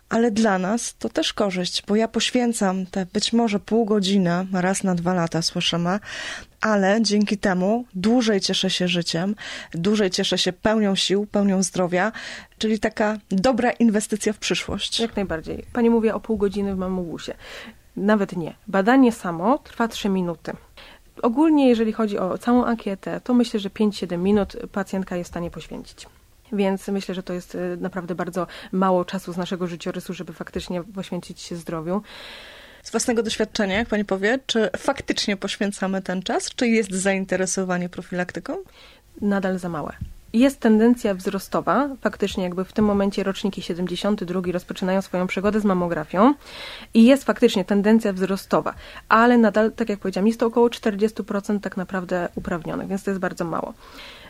Ale 0.09 0.31
dla 0.31 0.59
nas 0.59 0.95
to 0.99 1.09
też 1.09 1.33
korzyść, 1.33 1.83
bo 1.87 1.97
ja 1.97 2.09
poświęcam 2.09 2.87
te 2.87 3.07
być 3.07 3.33
może 3.33 3.61
pół 3.61 3.85
godziny 3.85 4.47
raz 4.53 4.85
na 4.85 4.95
dwa 4.95 5.15
lata, 5.15 5.43
słyszymy, 5.43 5.99
ale 6.61 6.99
dzięki 7.03 7.39
temu 7.39 7.85
dłużej 7.95 8.41
cieszę 8.41 8.71
się 8.71 8.89
życiem, 8.89 9.35
dłużej 9.73 10.11
cieszę 10.11 10.39
się 10.39 10.53
pełnią 10.53 10.95
sił, 10.95 11.27
pełnią 11.27 11.63
zdrowia, 11.63 12.13
czyli 12.59 12.81
taka 12.81 13.19
dobra 13.31 13.71
inwestycja 13.71 14.33
w 14.33 14.39
przyszłość. 14.39 15.01
Jak 15.01 15.17
najbardziej. 15.17 15.65
Pani 15.73 15.91
mówi 15.91 16.11
o 16.11 16.21
pół 16.21 16.37
godziny 16.37 16.75
w 16.75 16.79
mamobusie. 16.79 17.35
Nawet 17.97 18.37
nie. 18.37 18.55
Badanie 18.67 19.13
samo 19.13 19.59
trwa 19.59 19.89
3 19.89 20.09
minuty. 20.09 20.53
Ogólnie, 21.23 21.69
jeżeli 21.69 21.93
chodzi 21.93 22.19
o 22.19 22.39
całą 22.39 22.65
ankietę, 22.65 23.21
to 23.21 23.35
myślę, 23.35 23.61
że 23.61 23.69
5-7 23.69 24.19
minut 24.19 24.57
pacjentka 24.73 25.17
jest 25.17 25.31
w 25.31 25.33
stanie 25.33 25.51
poświęcić. 25.51 26.07
Więc 26.53 26.89
myślę, 26.89 27.15
że 27.15 27.23
to 27.23 27.33
jest 27.33 27.55
y, 27.55 27.77
naprawdę 27.81 28.15
bardzo 28.15 28.47
mało 28.73 29.05
czasu 29.05 29.33
z 29.33 29.37
naszego 29.37 29.67
życiorysu, 29.67 30.15
żeby 30.15 30.33
faktycznie 30.33 30.83
poświęcić 30.85 31.41
się 31.41 31.57
zdrowiu. 31.57 32.03
Z 32.83 32.91
własnego 32.91 33.23
doświadczenia, 33.23 33.79
jak 33.79 33.89
pani 33.89 34.05
powie, 34.05 34.39
czy 34.47 34.71
faktycznie 34.77 35.37
poświęcamy 35.37 36.03
ten 36.03 36.23
czas? 36.23 36.49
Czy 36.57 36.69
jest 36.69 36.91
zainteresowanie 36.91 37.89
profilaktyką? 37.89 38.57
Nadal 39.21 39.59
za 39.59 39.69
małe. 39.69 39.93
Jest 40.33 40.61
tendencja 40.61 41.15
wzrostowa, 41.15 41.89
faktycznie 42.01 42.45
jakby 42.45 42.65
w 42.65 42.73
tym 42.73 42.85
momencie 42.85 43.23
roczniki 43.23 43.63
72 43.63 44.41
rozpoczynają 44.53 45.03
swoją 45.03 45.27
przygodę 45.27 45.61
z 45.61 45.65
mamografią 45.65 46.35
i 46.95 47.05
jest 47.05 47.25
faktycznie 47.25 47.65
tendencja 47.65 48.13
wzrostowa, 48.13 48.75
ale 49.09 49.39
nadal, 49.39 49.73
tak 49.73 49.89
jak 49.89 49.99
powiedziałam, 49.99 50.27
jest 50.27 50.41
to 50.41 50.47
około 50.47 50.69
40% 50.69 51.61
tak 51.61 51.77
naprawdę 51.77 52.29
uprawnionych, 52.35 52.89
więc 52.89 53.03
to 53.03 53.11
jest 53.11 53.21
bardzo 53.21 53.45
mało. 53.45 53.75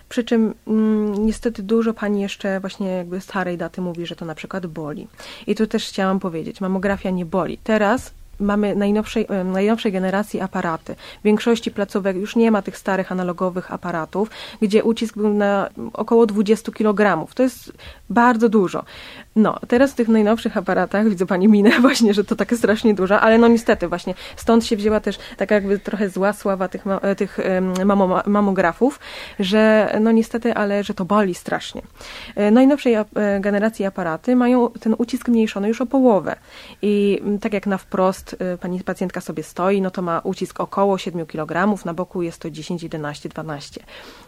Przy 0.08 0.24
czym 0.24 0.54
mm, 0.66 1.26
niestety 1.26 1.62
dużo 1.62 1.94
pani 1.94 2.20
jeszcze 2.20 2.60
właśnie 2.60 2.88
jakby 2.88 3.20
starej 3.20 3.58
daty 3.58 3.80
mówi, 3.80 4.06
że 4.06 4.16
to 4.16 4.24
na 4.24 4.34
przykład 4.34 4.66
boli. 4.66 5.08
I 5.46 5.54
tu 5.54 5.66
też 5.66 5.88
chciałam 5.88 6.20
powiedzieć, 6.20 6.60
mamografia 6.60 7.10
nie 7.10 7.26
boli. 7.26 7.58
Teraz 7.64 8.12
mamy 8.40 8.76
najnowszej, 8.76 9.26
najnowszej 9.44 9.92
generacji 9.92 10.40
aparaty. 10.40 10.94
W 11.20 11.22
większości 11.24 11.70
placówek 11.70 12.16
już 12.16 12.36
nie 12.36 12.50
ma 12.50 12.62
tych 12.62 12.78
starych 12.78 13.12
analogowych 13.12 13.72
aparatów, 13.72 14.30
gdzie 14.62 14.84
ucisk 14.84 15.16
był 15.16 15.34
na 15.34 15.68
około 15.92 16.26
20 16.26 16.72
kg. 16.72 17.26
To 17.34 17.42
jest 17.42 17.72
bardzo 18.10 18.48
dużo. 18.48 18.84
No, 19.36 19.58
teraz 19.68 19.92
w 19.92 19.94
tych 19.94 20.08
najnowszych 20.08 20.56
aparatach, 20.56 21.08
widzę 21.08 21.26
pani 21.26 21.48
minę 21.48 21.70
właśnie, 21.86 22.14
że 22.14 22.24
to 22.24 22.36
takie 22.36 22.56
strasznie 22.56 22.94
dużo, 22.94 23.20
ale 23.20 23.38
no 23.38 23.48
niestety 23.48 23.88
właśnie 23.88 24.14
stąd 24.36 24.64
się 24.64 24.76
wzięła 24.76 25.00
też 25.00 25.18
taka 25.36 25.54
jakby 25.54 25.78
trochę 25.78 26.08
zła 26.08 26.32
sława 26.32 26.68
tych, 26.68 26.84
e, 26.86 27.14
tych 27.16 27.38
mamo, 27.84 28.22
mamografów, 28.26 29.00
że 29.38 29.94
no 30.00 30.12
niestety, 30.12 30.54
ale 30.54 30.84
że 30.84 30.94
to 30.94 31.04
boli 31.04 31.34
strasznie. 31.34 31.82
E, 32.34 32.50
najnowszej 32.50 32.94
e, 32.94 33.04
generacji 33.40 33.84
aparaty 33.84 34.36
mają 34.36 34.70
ten 34.80 34.94
ucisk 34.98 35.28
mniejszony 35.28 35.68
już 35.68 35.80
o 35.80 35.86
połowę 35.86 36.36
i 36.82 37.22
tak 37.40 37.52
jak 37.52 37.66
na 37.66 37.78
wprost 37.78 38.25
pani 38.60 38.80
pacjentka 38.80 39.20
sobie 39.20 39.42
stoi, 39.42 39.80
no 39.80 39.90
to 39.90 40.02
ma 40.02 40.20
ucisk 40.20 40.60
około 40.60 40.98
7 40.98 41.26
kg, 41.26 41.84
na 41.84 41.94
boku 41.94 42.22
jest 42.22 42.40
to 42.40 42.50
10, 42.50 42.82
11, 42.82 43.28
12. 43.28 43.84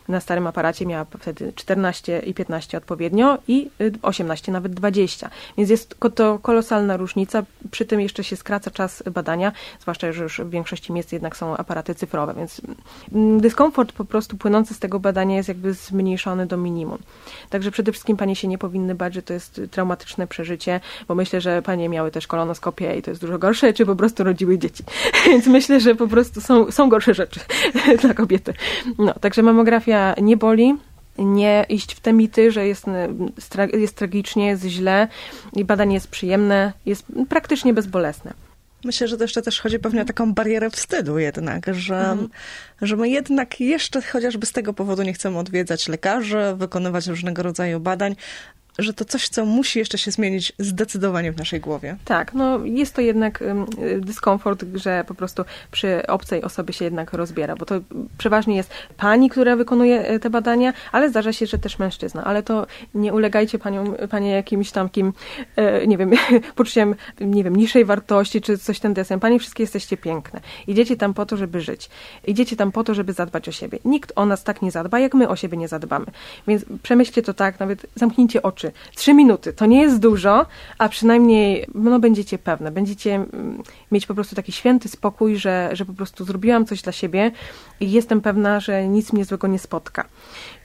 Na 0.08 0.20
starym 0.20 0.46
aparacie 0.46 0.86
miała 0.86 1.06
wtedy 1.20 1.52
14 1.52 2.18
i 2.18 2.34
15 2.34 2.78
odpowiednio 2.78 3.38
i 3.48 3.70
18, 4.02 4.52
nawet 4.52 4.74
20. 4.74 5.30
Więc 5.56 5.70
jest 5.70 5.96
to 6.14 6.38
kolosalna 6.38 6.96
różnica. 6.96 7.42
Przy 7.70 7.84
tym 7.84 8.00
jeszcze 8.00 8.24
się 8.24 8.36
skraca 8.36 8.70
czas 8.70 9.02
badania, 9.12 9.52
zwłaszcza, 9.80 10.12
że 10.12 10.22
już 10.22 10.40
w 10.40 10.50
większości 10.50 10.92
miejsc 10.92 11.12
jednak 11.12 11.36
są 11.36 11.56
aparaty 11.56 11.94
cyfrowe, 11.94 12.34
więc 12.34 12.60
mm, 13.12 13.40
dyskomfort 13.40 13.92
po 13.92 14.04
prostu 14.04 14.36
płynący 14.36 14.74
z 14.74 14.78
tego 14.78 15.00
badania 15.00 15.36
jest 15.36 15.48
jakby 15.48 15.74
zmniejszony 15.74 16.46
do 16.46 16.56
minimum. 16.56 16.98
Także 17.50 17.70
przede 17.70 17.92
wszystkim 17.92 18.16
panie 18.16 18.36
się 18.36 18.48
nie 18.48 18.58
powinny 18.58 18.94
bać, 18.94 19.14
że 19.14 19.22
to 19.22 19.32
jest 19.32 19.60
traumatyczne 19.70 20.26
przeżycie, 20.26 20.80
bo 21.08 21.14
myślę, 21.14 21.40
że 21.40 21.62
panie 21.62 21.88
miały 21.88 22.10
też 22.10 22.26
kolonoskopię 22.26 22.96
i 22.96 23.02
to 23.02 23.10
jest 23.10 23.20
dużo 23.20 23.38
gorsze, 23.38 23.72
czy 23.72 23.86
po 23.88 23.96
prostu 23.96 24.24
rodziły 24.24 24.58
dzieci. 24.58 24.84
Więc 25.26 25.46
myślę, 25.46 25.80
że 25.80 25.94
po 25.94 26.08
prostu 26.08 26.40
są, 26.40 26.70
są 26.70 26.88
gorsze 26.88 27.14
rzeczy 27.14 27.40
dla 28.02 28.14
kobiety. 28.14 28.54
No, 28.98 29.14
także 29.14 29.42
mamografia 29.42 30.14
nie 30.22 30.36
boli, 30.36 30.74
nie 31.18 31.66
iść 31.68 31.94
w 31.94 32.00
te 32.00 32.12
mity, 32.12 32.52
że 32.52 32.66
jest, 32.66 32.84
jest 33.72 33.96
tragicznie, 33.96 34.46
jest 34.46 34.64
źle 34.64 35.08
i 35.52 35.64
badanie 35.64 35.94
jest 35.94 36.08
przyjemne, 36.08 36.72
jest 36.86 37.04
praktycznie 37.28 37.74
bezbolesne. 37.74 38.34
Myślę, 38.84 39.08
że 39.08 39.16
to 39.16 39.24
jeszcze 39.24 39.42
też 39.42 39.60
chodzi 39.60 39.78
pewnie 39.78 40.02
o 40.02 40.04
taką 40.04 40.34
barierę 40.34 40.70
wstydu 40.70 41.18
jednak, 41.18 41.74
że, 41.74 41.98
mhm. 41.98 42.28
że 42.82 42.96
my 42.96 43.08
jednak 43.08 43.60
jeszcze 43.60 44.02
chociażby 44.02 44.46
z 44.46 44.52
tego 44.52 44.72
powodu 44.72 45.02
nie 45.02 45.12
chcemy 45.12 45.38
odwiedzać 45.38 45.88
lekarzy, 45.88 46.38
wykonywać 46.56 47.06
różnego 47.06 47.42
rodzaju 47.42 47.80
badań, 47.80 48.16
że 48.78 48.94
to 48.94 49.04
coś, 49.04 49.28
co 49.28 49.44
musi 49.44 49.78
jeszcze 49.78 49.98
się 49.98 50.10
zmienić 50.10 50.52
zdecydowanie 50.58 51.32
w 51.32 51.36
naszej 51.36 51.60
głowie. 51.60 51.96
Tak, 52.04 52.34
no 52.34 52.64
jest 52.64 52.94
to 52.94 53.00
jednak 53.00 53.44
dyskomfort, 53.98 54.64
że 54.74 55.04
po 55.06 55.14
prostu 55.14 55.44
przy 55.70 56.06
obcej 56.06 56.42
osobie 56.42 56.72
się 56.72 56.84
jednak 56.84 57.12
rozbiera, 57.12 57.56
bo 57.56 57.66
to 57.66 57.80
przeważnie 58.18 58.56
jest 58.56 58.70
pani, 58.96 59.30
która 59.30 59.56
wykonuje 59.56 60.08
e, 60.08 60.18
te 60.18 60.30
badania, 60.30 60.72
ale 60.92 61.10
zdarza 61.10 61.32
się, 61.32 61.46
że 61.46 61.58
też 61.58 61.78
mężczyzna, 61.78 62.24
ale 62.24 62.42
to 62.42 62.66
nie 62.94 63.12
ulegajcie 63.12 63.58
panią, 63.58 63.94
panie 64.10 64.30
jakimś 64.30 64.70
tamkim, 64.70 65.12
e, 65.56 65.86
nie 65.86 65.98
wiem, 65.98 66.10
poczuciem, 66.56 66.94
nie 67.20 67.44
wiem, 67.44 67.56
niższej 67.56 67.84
wartości, 67.84 68.40
czy 68.40 68.58
coś 68.58 68.80
ten 68.80 68.94
desem. 68.94 69.20
Pani 69.20 69.38
wszystkie 69.38 69.62
jesteście 69.62 69.96
piękne. 69.96 70.40
Idziecie 70.66 70.96
tam 70.96 71.14
po 71.14 71.26
to, 71.26 71.36
żeby 71.36 71.60
żyć. 71.60 71.90
Idziecie 72.26 72.56
tam 72.56 72.72
po 72.72 72.84
to, 72.84 72.94
żeby 72.94 73.12
zadbać 73.12 73.48
o 73.48 73.52
siebie. 73.52 73.78
Nikt 73.84 74.12
o 74.16 74.26
nas 74.26 74.44
tak 74.44 74.62
nie 74.62 74.70
zadba, 74.70 74.98
jak 74.98 75.14
my 75.14 75.28
o 75.28 75.36
siebie 75.36 75.56
nie 75.56 75.68
zadbamy. 75.68 76.06
Więc 76.48 76.64
przemyślcie 76.82 77.22
to 77.22 77.34
tak, 77.34 77.60
nawet 77.60 77.86
zamknijcie 77.94 78.42
oczy, 78.42 78.67
Trzy 78.94 79.14
minuty 79.14 79.52
to 79.52 79.66
nie 79.66 79.82
jest 79.82 79.98
dużo, 79.98 80.46
a 80.78 80.88
przynajmniej 80.88 81.66
no, 81.74 82.00
będziecie 82.00 82.38
pewne, 82.38 82.70
będziecie 82.70 83.14
mm, 83.14 83.62
mieć 83.92 84.06
po 84.06 84.14
prostu 84.14 84.36
taki 84.36 84.52
święty 84.52 84.88
spokój, 84.88 85.36
że, 85.36 85.70
że 85.72 85.84
po 85.84 85.92
prostu 85.92 86.24
zrobiłam 86.24 86.66
coś 86.66 86.82
dla 86.82 86.92
siebie 86.92 87.30
i 87.80 87.90
jestem 87.90 88.20
pewna, 88.20 88.60
że 88.60 88.88
nic 88.88 89.12
mnie 89.12 89.24
złego 89.24 89.46
nie 89.46 89.58
spotka. 89.58 90.04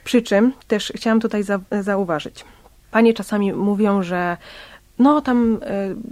Przy 0.04 0.22
czym 0.22 0.52
też 0.66 0.92
chciałam 0.96 1.20
tutaj 1.20 1.42
za, 1.42 1.60
zauważyć. 1.80 2.44
Panie 2.90 3.14
czasami 3.14 3.52
mówią, 3.52 4.02
że 4.02 4.36
no 4.98 5.20
tam 5.20 5.60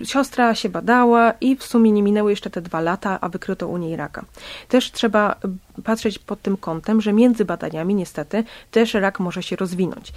y, 0.01 0.07
siostra 0.07 0.55
się 0.55 0.69
badała 0.69 1.33
i 1.41 1.57
w 1.57 1.65
sumie 1.65 1.93
nie 1.93 2.03
minęły 2.03 2.31
jeszcze 2.31 2.51
te 2.51 2.61
dwa 2.61 2.81
lata, 2.81 3.19
a 3.21 3.29
wykryto 3.29 3.69
u 3.69 3.77
niej 3.77 3.97
raka. 3.97 4.25
Też 4.69 4.93
trzeba 4.93 5.37
patrzeć 5.85 6.19
pod 6.19 6.43
tym 6.43 6.57
kątem, 6.57 7.01
że 7.01 7.13
między 7.13 7.45
badaniami 7.45 7.95
niestety 7.95 8.45
też 8.71 8.95
rak 8.95 9.21
może 9.21 9.43
się 9.43 9.57
rozwinąć 9.57 10.13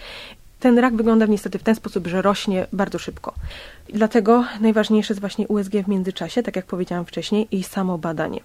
ten 0.66 0.80
rak 0.80 0.96
wygląda 0.96 1.26
niestety 1.26 1.60
w 1.60 1.64
ten 1.64 1.76
sposób, 1.76 2.08
że 2.08 2.22
rośnie 2.22 2.68
bardzo 2.74 3.00
szybko. 3.00 3.34
Dlatego 3.90 4.46
najważniejsze 4.62 5.14
jest 5.14 5.22
właśnie 5.22 5.48
USG 5.48 5.72
w 5.72 5.88
międzyczasie, 5.88 6.44
tak 6.44 6.56
jak 6.56 6.66
powiedziałam 6.66 7.06
wcześniej, 7.06 7.48
i 7.52 7.64
samo 7.64 7.98
badanie, 7.98 8.40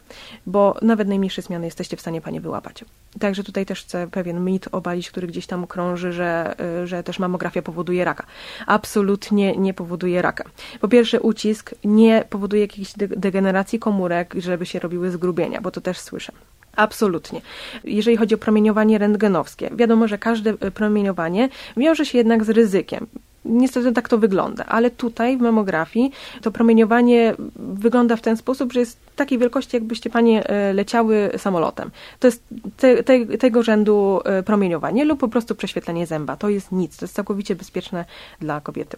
bo 0.46 0.76
nawet 0.82 1.08
najmniejsze 1.08 1.42
zmiany 1.42 1.64
jesteście 1.64 1.96
w 1.96 2.00
stanie 2.00 2.20
Panie 2.20 2.40
wyłapać. 2.40 2.84
Także 3.20 3.44
tutaj 3.44 3.66
też 3.66 3.82
chcę 3.82 4.08
pewien 4.10 4.44
mit 4.44 4.68
obalić, 4.72 5.10
który 5.10 5.26
gdzieś 5.26 5.46
tam 5.46 5.66
krąży, 5.66 6.12
że, 6.12 6.54
y, 6.82 6.86
że 6.86 7.02
też 7.02 7.18
mamografia 7.18 7.62
powoduje 7.62 8.04
raka. 8.04 8.26
Absolutnie 8.66 9.56
nie 9.56 9.74
powoduje 9.74 10.22
raka. 10.22 10.44
Po 10.80 10.88
pierwsze, 10.88 11.20
ucisk 11.20 11.74
nie 11.84 12.24
powoduje 12.30 12.62
jakiejś 12.62 12.92
degeneracji 12.96 13.78
komórek, 13.78 14.34
żeby 14.38 14.66
się 14.66 14.78
robiły 14.78 15.10
zgrubienia, 15.10 15.60
bo 15.60 15.70
to 15.70 15.80
też 15.80 15.98
słyszę. 15.98 16.32
Absolutnie. 16.76 17.40
Jeżeli 17.84 18.16
chodzi 18.16 18.34
o 18.34 18.38
promieniowanie 18.38 18.98
rentgenowskie, 18.98 19.70
wiadomo, 19.74 20.08
że 20.08 20.18
każde 20.18 20.50
e, 20.50 20.70
promieniowanie 20.70 21.48
wiąże 21.76 22.06
się 22.06 22.18
jednak 22.18 22.44
z 22.44 22.50
ryzykiem. 22.50 23.06
Niestety 23.44 23.92
tak 23.92 24.08
to 24.08 24.18
wygląda, 24.18 24.64
ale 24.64 24.90
tutaj 24.90 25.36
w 25.36 25.40
mamografii 25.40 26.12
to 26.42 26.50
promieniowanie 26.50 27.34
wygląda 27.56 28.16
w 28.16 28.20
ten 28.20 28.36
sposób, 28.36 28.72
że 28.72 28.80
jest 28.80 28.98
takiej 29.16 29.38
wielkości, 29.38 29.76
jakbyście 29.76 30.10
panie 30.10 30.46
e, 30.46 30.72
leciały 30.72 31.30
samolotem. 31.36 31.90
To 32.18 32.26
jest 32.26 32.42
te, 32.76 33.02
te, 33.02 33.26
tego 33.26 33.62
rzędu 33.62 34.20
e, 34.24 34.42
promieniowanie 34.42 35.04
lub 35.04 35.20
po 35.20 35.28
prostu 35.28 35.54
prześwietlenie 35.54 36.06
zęba. 36.06 36.36
To 36.36 36.48
jest 36.48 36.72
nic, 36.72 36.96
to 36.96 37.04
jest 37.04 37.14
całkowicie 37.14 37.54
bezpieczne 37.54 38.04
dla 38.40 38.60
kobiety. 38.60 38.96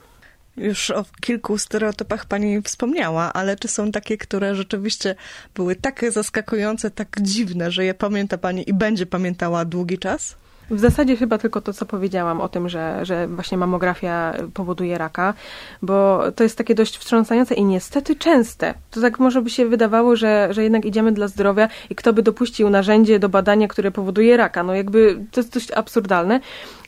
Już 0.57 0.91
o 0.91 1.05
kilku 1.21 1.59
stereotypach 1.59 2.27
pani 2.27 2.63
wspomniała, 2.63 3.33
ale 3.33 3.57
czy 3.57 3.69
są 3.69 3.93
takie, 3.93 4.19
które 4.19 4.55
rzeczywiście 4.55 5.15
były 5.55 5.77
tak 5.77 6.13
zaskakujące, 6.13 6.91
tak 6.91 7.17
dziwne, 7.21 7.71
że 7.71 7.85
je 7.85 7.95
pamięta 7.95 8.39
pani 8.39 8.71
i 8.71 8.75
będzie 8.75 9.07
pamiętała 9.07 9.65
długi 9.65 9.99
czas? 9.99 10.42
W 10.73 10.79
zasadzie 10.79 11.17
chyba 11.17 11.39
tylko 11.39 11.61
to, 11.61 11.73
co 11.73 11.87
powiedziałam 11.87 12.41
o 12.41 12.49
tym, 12.49 12.69
że, 12.69 13.05
że 13.07 13.27
właśnie 13.29 13.59
mamografia 13.59 14.35
powoduje 14.55 14.99
raka, 14.99 15.35
bo 15.83 16.23
to 16.37 16.43
jest 16.43 16.59
takie 16.59 16.75
dość 16.75 16.99
wstrząsające 16.99 17.55
i 17.55 17.65
niestety 17.65 18.17
częste. 18.17 18.75
To 18.91 19.01
tak 19.01 19.19
może 19.19 19.43
by 19.43 19.51
się 19.51 19.67
wydawało, 19.67 20.17
że, 20.17 20.49
że 20.51 20.63
jednak 20.63 20.85
idziemy 20.85 21.13
dla 21.13 21.29
zdrowia 21.29 21.69
i 21.91 21.95
kto 21.95 22.13
by 22.13 22.23
dopuścił 22.23 22.71
narzędzie 22.71 23.19
do 23.19 23.29
badania, 23.29 23.69
które 23.69 23.91
powoduje 23.91 24.37
raka. 24.37 24.63
No 24.63 24.75
jakby 24.75 25.25
to 25.31 25.41
jest 25.41 25.55
dość 25.55 25.71
absurdalne. 25.71 26.41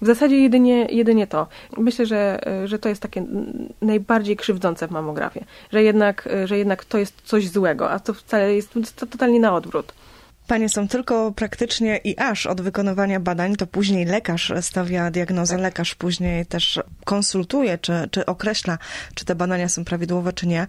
W 0.03 0.07
zasadzie 0.07 0.41
jedynie, 0.41 0.87
jedynie 0.91 1.27
to. 1.27 1.47
Myślę, 1.77 2.07
że, 2.07 2.41
że 2.65 2.79
to 2.79 2.89
jest 2.89 3.03
takie 3.03 3.25
najbardziej 3.83 4.37
krzywdzące 4.37 4.89
w 4.89 4.91
mamografii, 4.91 5.47
że 5.73 5.83
jednak, 5.83 6.29
że 6.45 6.59
jednak 6.59 6.85
to 6.85 6.99
jest 6.99 7.23
coś 7.25 7.49
złego, 7.49 7.91
a 7.91 7.99
to 7.99 8.15
wcale 8.15 8.55
jest 8.55 8.75
to 8.97 9.07
totalnie 9.07 9.41
na 9.41 9.55
odwrót. 9.55 9.93
Panie 10.47 10.69
są 10.69 10.89
tylko 10.89 11.33
praktycznie 11.33 11.97
i 11.97 12.19
aż 12.19 12.47
od 12.47 12.61
wykonywania 12.61 13.21
badań, 13.21 13.57
to 13.57 13.67
później 13.67 14.05
lekarz 14.05 14.53
stawia 14.61 15.11
diagnozę, 15.11 15.55
tak. 15.55 15.63
lekarz 15.63 15.95
później 15.95 16.47
też 16.47 16.81
konsultuje, 17.05 17.79
czy, 17.79 18.09
czy 18.11 18.27
określa, 18.27 18.79
czy 19.15 19.25
te 19.25 19.35
badania 19.35 19.69
są 19.69 19.85
prawidłowe, 19.85 20.33
czy 20.33 20.47
nie. 20.47 20.67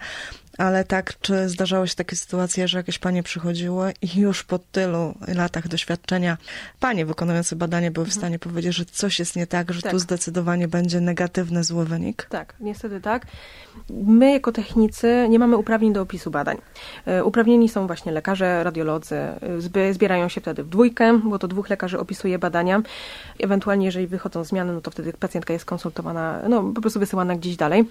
Ale 0.58 0.84
tak, 0.84 1.20
czy 1.20 1.50
zdarzały 1.50 1.88
się 1.88 1.96
takie 1.96 2.16
sytuacje, 2.16 2.68
że 2.68 2.78
jakieś 2.78 3.00
panie 3.00 3.24
przychodziły 3.24 3.94
i 4.02 4.20
już 4.20 4.44
po 4.44 4.60
tylu 4.60 5.14
latach 5.28 5.68
doświadczenia 5.68 6.38
panie 6.80 7.06
wykonujące 7.06 7.56
badanie 7.56 7.92
były 7.92 8.06
w 8.06 8.10
mhm. 8.10 8.22
stanie 8.22 8.40
powiedzieć, 8.40 8.76
że 8.76 8.86
coś 8.86 9.20
jest 9.20 9.36
nie 9.36 9.48
tak, 9.48 9.74
że 9.74 9.82
tak. 9.82 9.92
tu 9.92 10.00
zdecydowanie 10.00 10.68
będzie 10.68 11.02
negatywny, 11.02 11.64
zły 11.64 11.86
wynik? 11.86 12.28
Tak, 12.30 12.54
niestety 12.60 13.02
tak. 13.02 13.26
My 13.90 14.32
jako 14.32 14.52
technicy 14.52 15.28
nie 15.30 15.40
mamy 15.40 15.58
uprawnień 15.58 15.94
do 15.94 16.02
opisu 16.02 16.32
badań. 16.32 16.58
E, 17.06 17.24
uprawnieni 17.24 17.70
są 17.70 17.88
właśnie 17.88 18.12
lekarze, 18.12 18.64
radiolodzy. 18.64 19.16
E, 19.16 19.94
zbierają 19.94 20.30
się 20.30 20.42
wtedy 20.42 20.64
w 20.64 20.70
dwójkę, 20.70 21.20
bo 21.24 21.40
to 21.40 21.48
dwóch 21.48 21.70
lekarzy 21.70 22.00
opisuje 22.00 22.40
badania. 22.40 22.82
Ewentualnie, 23.40 23.86
jeżeli 23.86 24.08
wychodzą 24.08 24.44
zmiany, 24.44 24.74
no 24.74 24.82
to 24.82 24.92
wtedy 24.92 25.14
pacjentka 25.14 25.54
jest 25.54 25.66
konsultowana, 25.66 26.42
no 26.50 26.64
po 26.64 26.82
prostu 26.82 27.00
wysyłana 27.00 27.36
gdzieś 27.36 27.56
dalej. 27.56 27.86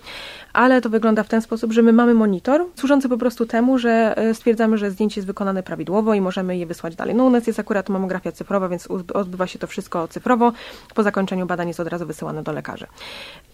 Ale 0.53 0.81
to 0.81 0.91
wygląda 0.91 1.23
w 1.23 1.29
ten 1.29 1.43
sposób, 1.43 1.73
że 1.73 1.83
my 1.83 1.93
mamy 1.93 2.15
monitor, 2.15 2.54
służący 2.75 3.09
po 3.09 3.19
prostu 3.19 3.47
temu, 3.47 3.79
że 3.79 4.15
e, 4.17 4.35
stwierdzamy, 4.35 4.79
że 4.79 4.91
zdjęcie 4.91 5.21
jest 5.21 5.27
wykonane 5.27 5.63
prawidłowo 5.63 6.15
i 6.15 6.21
możemy 6.21 6.57
je 6.57 6.67
wysłać 6.67 6.97
dalej. 6.97 7.15
No 7.15 7.25
u 7.25 7.31
nas 7.31 7.47
jest 7.47 7.59
akurat 7.59 7.89
mamografia 7.89 8.33
cyfrowa, 8.33 8.69
więc 8.69 8.89
odbywa 9.15 9.47
się 9.47 9.59
to 9.59 9.67
wszystko 9.67 10.09
cyfrowo. 10.09 10.53
Po 10.95 11.03
zakończeniu 11.03 11.47
badań 11.47 11.69
jest 11.69 11.81
od 11.81 11.89
razu 11.89 12.07
wysyłane 12.07 12.43
do 12.43 12.53
lekarzy. 12.53 12.87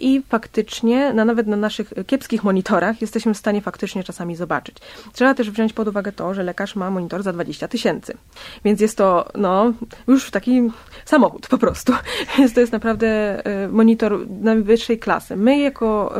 I 0.01 0.23
faktycznie, 0.29 1.13
na, 1.13 1.25
nawet 1.25 1.47
na 1.47 1.57
naszych 1.57 1.93
kiepskich 2.07 2.45
monitorach 2.45 3.01
jesteśmy 3.01 3.35
w 3.35 3.37
stanie 3.37 3.61
faktycznie 3.61 4.05
czasami 4.05 4.37
zobaczyć. 4.37 4.77
Trzeba 5.13 5.35
też 5.35 5.51
wziąć 5.51 5.73
pod 5.73 5.89
uwagę 5.89 6.13
to, 6.13 6.35
że 6.35 6.43
lekarz 6.43 6.77
ma 6.77 6.91
monitor 6.91 7.23
za 7.23 7.33
20 7.33 7.69
tysięcy. 7.69 8.17
Więc 8.65 8.81
jest 8.81 8.97
to, 8.97 9.29
no, 9.35 9.73
już 10.09 10.31
taki 10.31 10.71
samochód 11.05 11.49
po 11.49 11.59
prostu. 11.59 11.93
Więc 12.39 12.55
to 12.55 12.61
jest 12.61 12.73
naprawdę 12.73 13.07
e, 13.47 13.69
monitor 13.69 14.31
najwyższej 14.31 14.99
klasy. 14.99 15.37
My 15.37 15.59
jako 15.59 16.15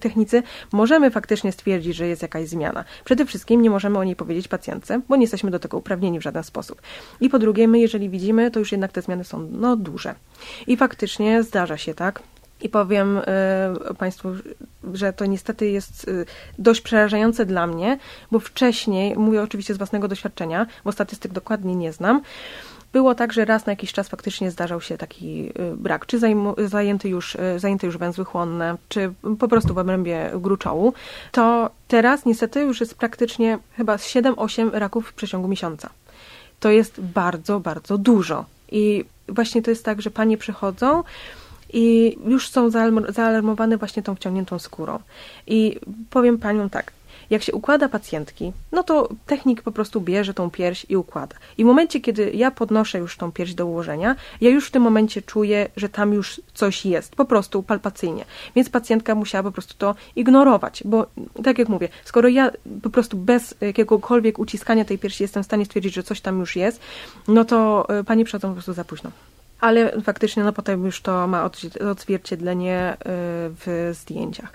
technicy 0.00 0.42
możemy 0.72 1.10
faktycznie 1.10 1.52
stwierdzić, 1.52 1.96
że 1.96 2.06
jest 2.12 2.22
jakaś 2.22 2.48
zmiana. 2.48 2.84
Przede 3.04 3.26
wszystkim 3.26 3.62
nie 3.62 3.70
możemy 3.70 3.98
o 3.98 4.04
niej 4.04 4.16
powiedzieć 4.16 4.48
pacjentce, 4.48 5.00
bo 5.08 5.16
nie 5.16 5.22
jesteśmy 5.22 5.50
do 5.50 5.58
tego 5.58 5.78
uprawnieni 5.78 6.18
w 6.18 6.22
żaden 6.22 6.44
sposób. 6.44 6.82
I 7.20 7.28
po 7.28 7.38
drugie, 7.38 7.68
my 7.68 7.78
jeżeli 7.78 8.10
widzimy, 8.10 8.50
to 8.50 8.58
już 8.58 8.72
jednak 8.72 8.92
te 8.92 9.02
zmiany 9.02 9.24
są 9.24 9.48
no, 9.52 9.76
duże. 9.76 10.14
I 10.66 10.76
faktycznie 10.76 11.42
zdarza 11.42 11.76
się 11.76 11.94
tak, 11.94 12.22
i 12.62 12.68
powiem 12.68 13.18
y, 13.18 13.22
Państwu, 13.98 14.28
że 14.94 15.12
to 15.12 15.26
niestety 15.26 15.70
jest 15.70 16.08
y, 16.08 16.26
dość 16.58 16.80
przerażające 16.80 17.46
dla 17.46 17.66
mnie, 17.66 17.98
bo 18.30 18.38
wcześniej, 18.38 19.16
mówię 19.16 19.42
oczywiście 19.42 19.74
z 19.74 19.78
własnego 19.78 20.08
doświadczenia, 20.08 20.66
bo 20.84 20.92
statystyk 20.92 21.32
dokładnie 21.32 21.74
nie 21.74 21.92
znam, 21.92 22.22
było 22.92 23.14
tak, 23.14 23.32
że 23.32 23.44
raz 23.44 23.66
na 23.66 23.72
jakiś 23.72 23.92
czas 23.92 24.08
faktycznie 24.08 24.50
zdarzał 24.50 24.80
się 24.80 24.98
taki 24.98 25.48
y, 25.48 25.76
brak, 25.76 26.06
czy 26.06 26.18
zajęty 26.58 27.08
już, 27.08 27.34
y, 27.34 27.58
zajęte 27.58 27.86
już 27.86 27.98
węzły 27.98 28.24
chłonne, 28.24 28.76
czy 28.88 29.12
po 29.38 29.48
prostu 29.48 29.74
w 29.74 29.78
obrębie 29.78 30.30
gruczołu, 30.34 30.94
to 31.32 31.70
teraz 31.88 32.24
niestety 32.24 32.60
już 32.60 32.80
jest 32.80 32.94
praktycznie 32.94 33.58
chyba 33.76 33.96
7-8 33.96 34.70
raków 34.72 35.08
w 35.08 35.12
przeciągu 35.12 35.48
miesiąca. 35.48 35.90
To 36.60 36.70
jest 36.70 37.00
bardzo, 37.00 37.60
bardzo 37.60 37.98
dużo. 37.98 38.44
I 38.70 39.04
właśnie 39.28 39.62
to 39.62 39.70
jest 39.70 39.84
tak, 39.84 40.02
że 40.02 40.10
panie 40.10 40.38
przychodzą, 40.38 41.02
i 41.72 42.18
już 42.26 42.48
są 42.48 42.70
zaalarmowane 43.08 43.76
właśnie 43.76 44.02
tą 44.02 44.14
wciągniętą 44.14 44.58
skórą. 44.58 44.98
I 45.46 45.80
powiem 46.10 46.38
paniom 46.38 46.70
tak, 46.70 46.92
jak 47.32 47.42
się 47.42 47.52
układa 47.52 47.88
pacjentki, 47.88 48.52
no 48.72 48.82
to 48.82 49.08
technik 49.26 49.62
po 49.62 49.72
prostu 49.72 50.00
bierze 50.00 50.34
tą 50.34 50.50
pierś 50.50 50.86
i 50.88 50.96
układa. 50.96 51.36
I 51.58 51.64
w 51.64 51.66
momencie, 51.66 52.00
kiedy 52.00 52.30
ja 52.34 52.50
podnoszę 52.50 52.98
już 52.98 53.16
tą 53.16 53.32
pierś 53.32 53.54
do 53.54 53.66
ułożenia, 53.66 54.16
ja 54.40 54.50
już 54.50 54.68
w 54.68 54.70
tym 54.70 54.82
momencie 54.82 55.22
czuję, 55.22 55.68
że 55.76 55.88
tam 55.88 56.12
już 56.12 56.40
coś 56.54 56.86
jest, 56.86 57.16
po 57.16 57.24
prostu 57.24 57.62
palpacyjnie. 57.62 58.24
Więc 58.56 58.68
pacjentka 58.68 59.14
musiała 59.14 59.42
po 59.42 59.52
prostu 59.52 59.74
to 59.78 59.94
ignorować, 60.16 60.82
bo 60.84 61.06
tak 61.44 61.58
jak 61.58 61.68
mówię, 61.68 61.88
skoro 62.04 62.28
ja 62.28 62.50
po 62.82 62.90
prostu 62.90 63.16
bez 63.16 63.54
jakiegokolwiek 63.60 64.38
uciskania 64.38 64.84
tej 64.84 64.98
piersi 64.98 65.24
jestem 65.24 65.42
w 65.42 65.46
stanie 65.46 65.64
stwierdzić, 65.64 65.94
że 65.94 66.02
coś 66.02 66.20
tam 66.20 66.40
już 66.40 66.56
jest, 66.56 66.80
no 67.28 67.44
to 67.44 67.88
e, 67.88 68.04
pani 68.04 68.24
przychodzą 68.24 68.48
po 68.48 68.54
prostu 68.54 68.72
za 68.72 68.84
późno 68.84 69.10
ale 69.60 70.00
faktycznie 70.02 70.44
no 70.44 70.52
potem 70.52 70.84
już 70.84 71.00
to 71.00 71.26
ma 71.26 71.50
odzwierciedlenie 71.90 72.76
e, 72.78 72.96
w 73.64 73.90
zdjęciach. 73.94 74.52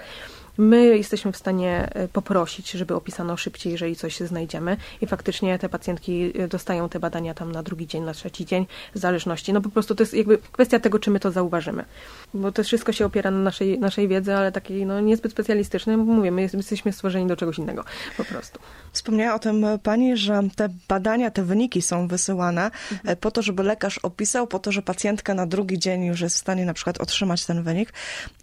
My 0.58 0.98
jesteśmy 0.98 1.32
w 1.32 1.38
stanie 1.38 1.90
e, 1.94 2.08
poprosić, 2.08 2.72
żeby 2.72 2.96
opisano 2.96 3.38
szybciej, 3.38 3.72
jeżeli 3.72 3.96
coś 3.96 4.20
znajdziemy 4.20 4.78
i 5.02 5.08
faktycznie 5.08 5.60
te 5.60 5.70
pacjentki 5.70 6.34
e, 6.40 6.48
dostają 6.48 6.90
te 6.90 7.00
badania 7.00 7.34
tam 7.34 7.52
na 7.52 7.64
drugi 7.64 7.88
dzień, 7.88 8.04
na 8.04 8.14
trzeci 8.14 8.46
dzień, 8.46 8.68
w 8.96 8.98
zależności. 9.00 9.54
No 9.54 9.62
po 9.62 9.70
prostu 9.70 9.96
to 9.96 10.04
jest 10.04 10.14
jakby 10.14 10.38
kwestia 10.38 10.80
tego, 10.80 11.00
czy 11.00 11.12
my 11.12 11.20
to 11.20 11.32
zauważymy. 11.32 11.86
Bo 12.34 12.52
to 12.52 12.64
wszystko 12.64 12.92
się 12.92 13.06
opiera 13.06 13.32
na 13.32 13.40
naszej, 13.40 13.80
naszej 13.80 14.08
wiedzy, 14.08 14.36
ale 14.36 14.52
takiej 14.52 14.86
no, 14.86 15.00
niezbyt 15.00 15.32
specjalistycznej, 15.32 15.98
bo 15.98 16.04
mówię, 16.04 16.32
my 16.32 16.42
jesteśmy 16.42 16.94
stworzeni 16.94 17.28
do 17.28 17.36
czegoś 17.36 17.58
innego 17.58 17.84
po 18.18 18.26
prostu. 18.26 18.60
Wspomniała 18.92 19.36
o 19.36 19.40
tym 19.40 19.66
Pani, 19.84 20.18
że 20.18 20.42
te 20.56 20.70
badania, 20.88 21.32
te 21.32 21.44
wyniki 21.44 21.82
są 21.82 22.08
wysyłane 22.08 22.72
mhm. 22.92 23.18
Po 23.18 23.32
to, 23.32 23.42
żeby 23.42 23.64
lekarz 23.64 23.98
opisał, 23.98 24.48
po 24.48 24.60
to, 24.60 24.72
że 24.72 24.82
pacjentka 24.82 25.34
na 25.34 25.46
drugi 25.46 25.80
dzień 25.80 26.06
już 26.06 26.22
jest 26.22 26.36
w 26.36 26.40
stanie 26.40 26.66
na 26.66 26.74
przykład 26.74 26.98
otrzymać 26.98 27.46
ten 27.46 27.64
wynik. 27.64 27.94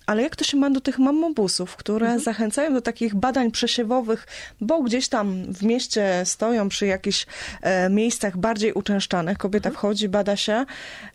Ale 0.07 0.23
jak 0.23 0.37
to 0.37 0.45
się 0.45 0.57
ma 0.57 0.71
do 0.71 0.81
tych 0.81 0.99
mammobusów, 0.99 1.77
które 1.77 2.04
mhm. 2.05 2.25
zachęcają 2.25 2.75
do 2.75 2.81
takich 2.81 3.15
badań 3.15 3.51
przesiewowych, 3.51 4.27
bo 4.61 4.83
gdzieś 4.83 5.09
tam 5.09 5.53
w 5.53 5.63
mieście 5.63 6.23
stoją 6.25 6.69
przy 6.69 6.87
jakichś 6.87 7.27
e, 7.63 7.91
miejscach 7.91 8.37
bardziej 8.37 8.73
uczęszczanych, 8.73 9.39
kobieta 9.39 9.69
mhm. 9.69 9.79
wchodzi, 9.79 10.09
bada 10.09 10.37
się 10.37 10.65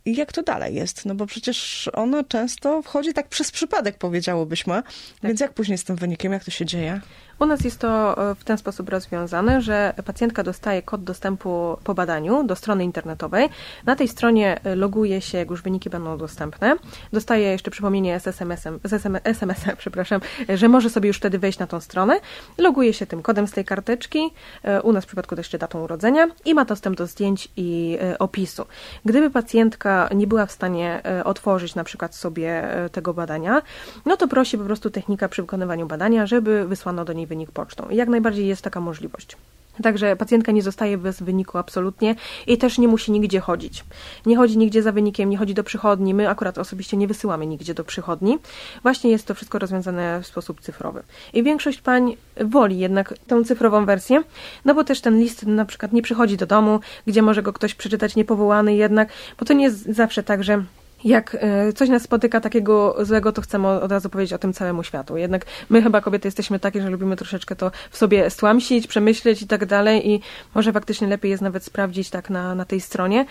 i 0.06 0.16
jak 0.16 0.34
to 0.34 0.44
dalej 0.44 0.76
jest? 0.76 1.06
No 1.06 1.16
bo 1.16 1.26
przecież 1.26 1.90
ona 1.94 2.24
często 2.24 2.82
wchodzi 2.82 3.14
tak 3.14 3.28
przez 3.28 3.52
przypadek, 3.52 3.98
powiedziałobyśmy. 3.98 4.74
Tak. 4.74 4.92
Więc 5.24 5.40
jak 5.40 5.54
później 5.54 5.78
z 5.78 5.84
tym 5.84 5.96
wynikiem, 5.96 6.34
jak 6.34 6.44
to 6.44 6.52
się 6.52 6.66
dzieje? 6.66 7.02
U 7.40 7.46
nas 7.46 7.64
jest 7.64 7.80
to 7.80 8.18
e, 8.32 8.36
w 8.36 8.44
ten 8.44 8.58
sposób 8.58 8.90
rozwiązane, 8.90 9.62
że 9.62 9.94
pacjentka 10.06 10.44
dostaje 10.44 10.82
kod 10.82 11.04
dostępu 11.04 11.78
po 11.84 11.94
badaniu 11.94 12.44
do 12.44 12.56
strony 12.56 12.84
internetowej. 12.84 13.50
Na 13.86 13.96
tej 13.96 14.08
stronie 14.08 14.60
e, 14.64 14.76
loguje 14.76 15.22
się, 15.22 15.38
jak 15.38 15.50
już 15.50 15.62
wyniki 15.62 15.90
będą 15.90 16.18
dostępne. 16.18 16.76
Dostaje 17.14 17.48
jeszcze 17.48 17.72
przypomnienie 17.72 18.20
z 18.20 18.28
SMS-em, 18.28 18.80
z 18.84 18.94
SMS-em, 19.26 19.76
przepraszam, 19.78 20.22
że 20.50 20.68
może 20.68 20.90
sobie 20.90 21.08
już 21.08 21.18
wtedy 21.18 21.40
wejść 21.40 21.60
na 21.60 21.68
tą 21.68 21.80
stronę. 21.80 22.20
Loguje 22.58 22.94
się 22.94 23.06
tym 23.06 23.22
kodem 23.22 23.48
z 23.48 23.52
tej 23.52 23.66
karteczki, 23.66 24.20
e, 24.64 24.82
u 24.82 24.94
nas 24.94 25.04
w 25.04 25.08
przypadku 25.08 25.36
też 25.36 25.46
jeszcze 25.46 25.58
datą 25.58 25.84
urodzenia 25.84 26.28
i 26.46 26.54
ma 26.54 26.66
dostęp 26.66 26.98
do 26.98 27.08
zdjęć 27.08 27.50
i 27.58 27.98
opisu. 28.20 28.66
Gdyby 29.06 29.30
pacjentka 29.30 30.10
nie 30.16 30.28
była 30.28 30.46
w 30.46 30.52
stanie 30.52 31.02
otworzyć 31.26 31.76
na 31.76 31.84
przykład 31.84 32.16
sobie 32.16 32.64
tego 32.92 33.14
badania, 33.14 33.62
no 34.06 34.18
to 34.18 34.28
prosi 34.28 34.58
po 34.58 34.64
prostu 34.64 34.90
technika 34.90 35.30
przy 35.30 35.42
wykonywaniu 35.42 35.88
badania, 35.88 36.28
żeby 36.28 36.68
wysłano 36.68 37.06
do 37.06 37.14
niej 37.14 37.28
wynik 37.30 37.52
pocztą. 37.52 37.90
Jak 37.90 38.10
najbardziej 38.10 38.48
jest 38.48 38.62
taka 38.62 38.80
możliwość. 38.80 39.38
Także 39.84 40.16
pacjentka 40.16 40.52
nie 40.52 40.62
zostaje 40.62 40.98
bez 40.98 41.24
wyniku 41.24 41.58
absolutnie 41.58 42.16
i 42.48 42.58
też 42.58 42.78
nie 42.78 42.88
musi 42.88 43.12
nigdzie 43.12 43.40
chodzić. 43.40 43.84
Nie 44.26 44.38
chodzi 44.38 44.58
nigdzie 44.58 44.84
za 44.84 44.92
wynikiem, 44.92 45.30
nie 45.30 45.38
chodzi 45.38 45.54
do 45.54 45.64
przychodni. 45.64 46.14
My 46.14 46.30
akurat 46.30 46.58
osobiście 46.58 46.98
nie 46.98 47.08
wysyłamy 47.08 47.46
nigdzie 47.46 47.74
do 47.74 47.84
przychodni. 47.84 48.38
Właśnie 48.84 49.12
jest 49.12 49.28
to 49.28 49.36
wszystko 49.36 49.60
rozwiązane 49.60 50.22
w 50.24 50.28
sposób 50.28 50.62
cyfrowy. 50.62 51.04
I 51.34 51.44
większość 51.44 51.82
pań 51.82 52.18
woli 52.42 52.80
jednak 52.80 53.14
tą 53.28 53.44
cyfrową 53.44 53.86
wersję, 53.86 54.24
no 54.66 54.76
bo 54.76 54.84
też 54.84 55.02
ten 55.02 55.20
list 55.20 55.46
na 55.46 55.66
przykład 55.66 55.94
nie 55.94 56.02
przychodzi 56.02 56.38
do 56.38 56.46
domu, 56.46 56.80
gdzie 57.08 57.22
może 57.22 57.44
go 57.44 57.54
ktoś 57.54 57.76
przeczytać 57.76 58.16
niepowołany 58.16 58.76
jednak, 58.76 59.10
bo 59.40 59.46
to 59.46 59.54
nie 59.54 59.64
jest 59.64 59.86
zawsze 59.86 60.24
tak, 60.24 60.44
że 60.44 60.64
jak 61.04 61.38
e, 61.40 61.74
coś 61.74 61.90
nas 61.90 62.04
spotyka 62.04 62.42
takiego 62.42 62.96
złego, 63.06 63.32
to 63.32 63.42
chcemy 63.42 63.68
od 63.68 63.92
razu 63.92 64.10
powiedzieć 64.10 64.34
o 64.34 64.38
tym 64.38 64.54
całemu 64.54 64.84
światu. 64.84 65.18
Jednak 65.18 65.46
my 65.70 65.82
chyba 65.82 66.02
kobiety 66.02 66.28
jesteśmy 66.28 66.60
takie, 66.60 66.82
że 66.82 66.90
lubimy 66.90 67.16
troszeczkę 67.16 67.56
to 67.56 67.72
w 67.92 67.98
sobie 67.98 68.30
stłamsić, 68.30 68.88
przemyśleć 68.88 69.42
i 69.42 69.48
tak 69.48 69.66
dalej 69.66 70.10
i 70.10 70.22
może 70.56 70.74
faktycznie 70.74 71.08
lepiej 71.08 71.32
jest 71.32 71.44
nawet 71.44 71.64
sprawdzić 71.64 72.10
tak 72.10 72.30
na, 72.30 72.56
na 72.56 72.66
tej 72.66 72.82
stronie. 72.82 73.26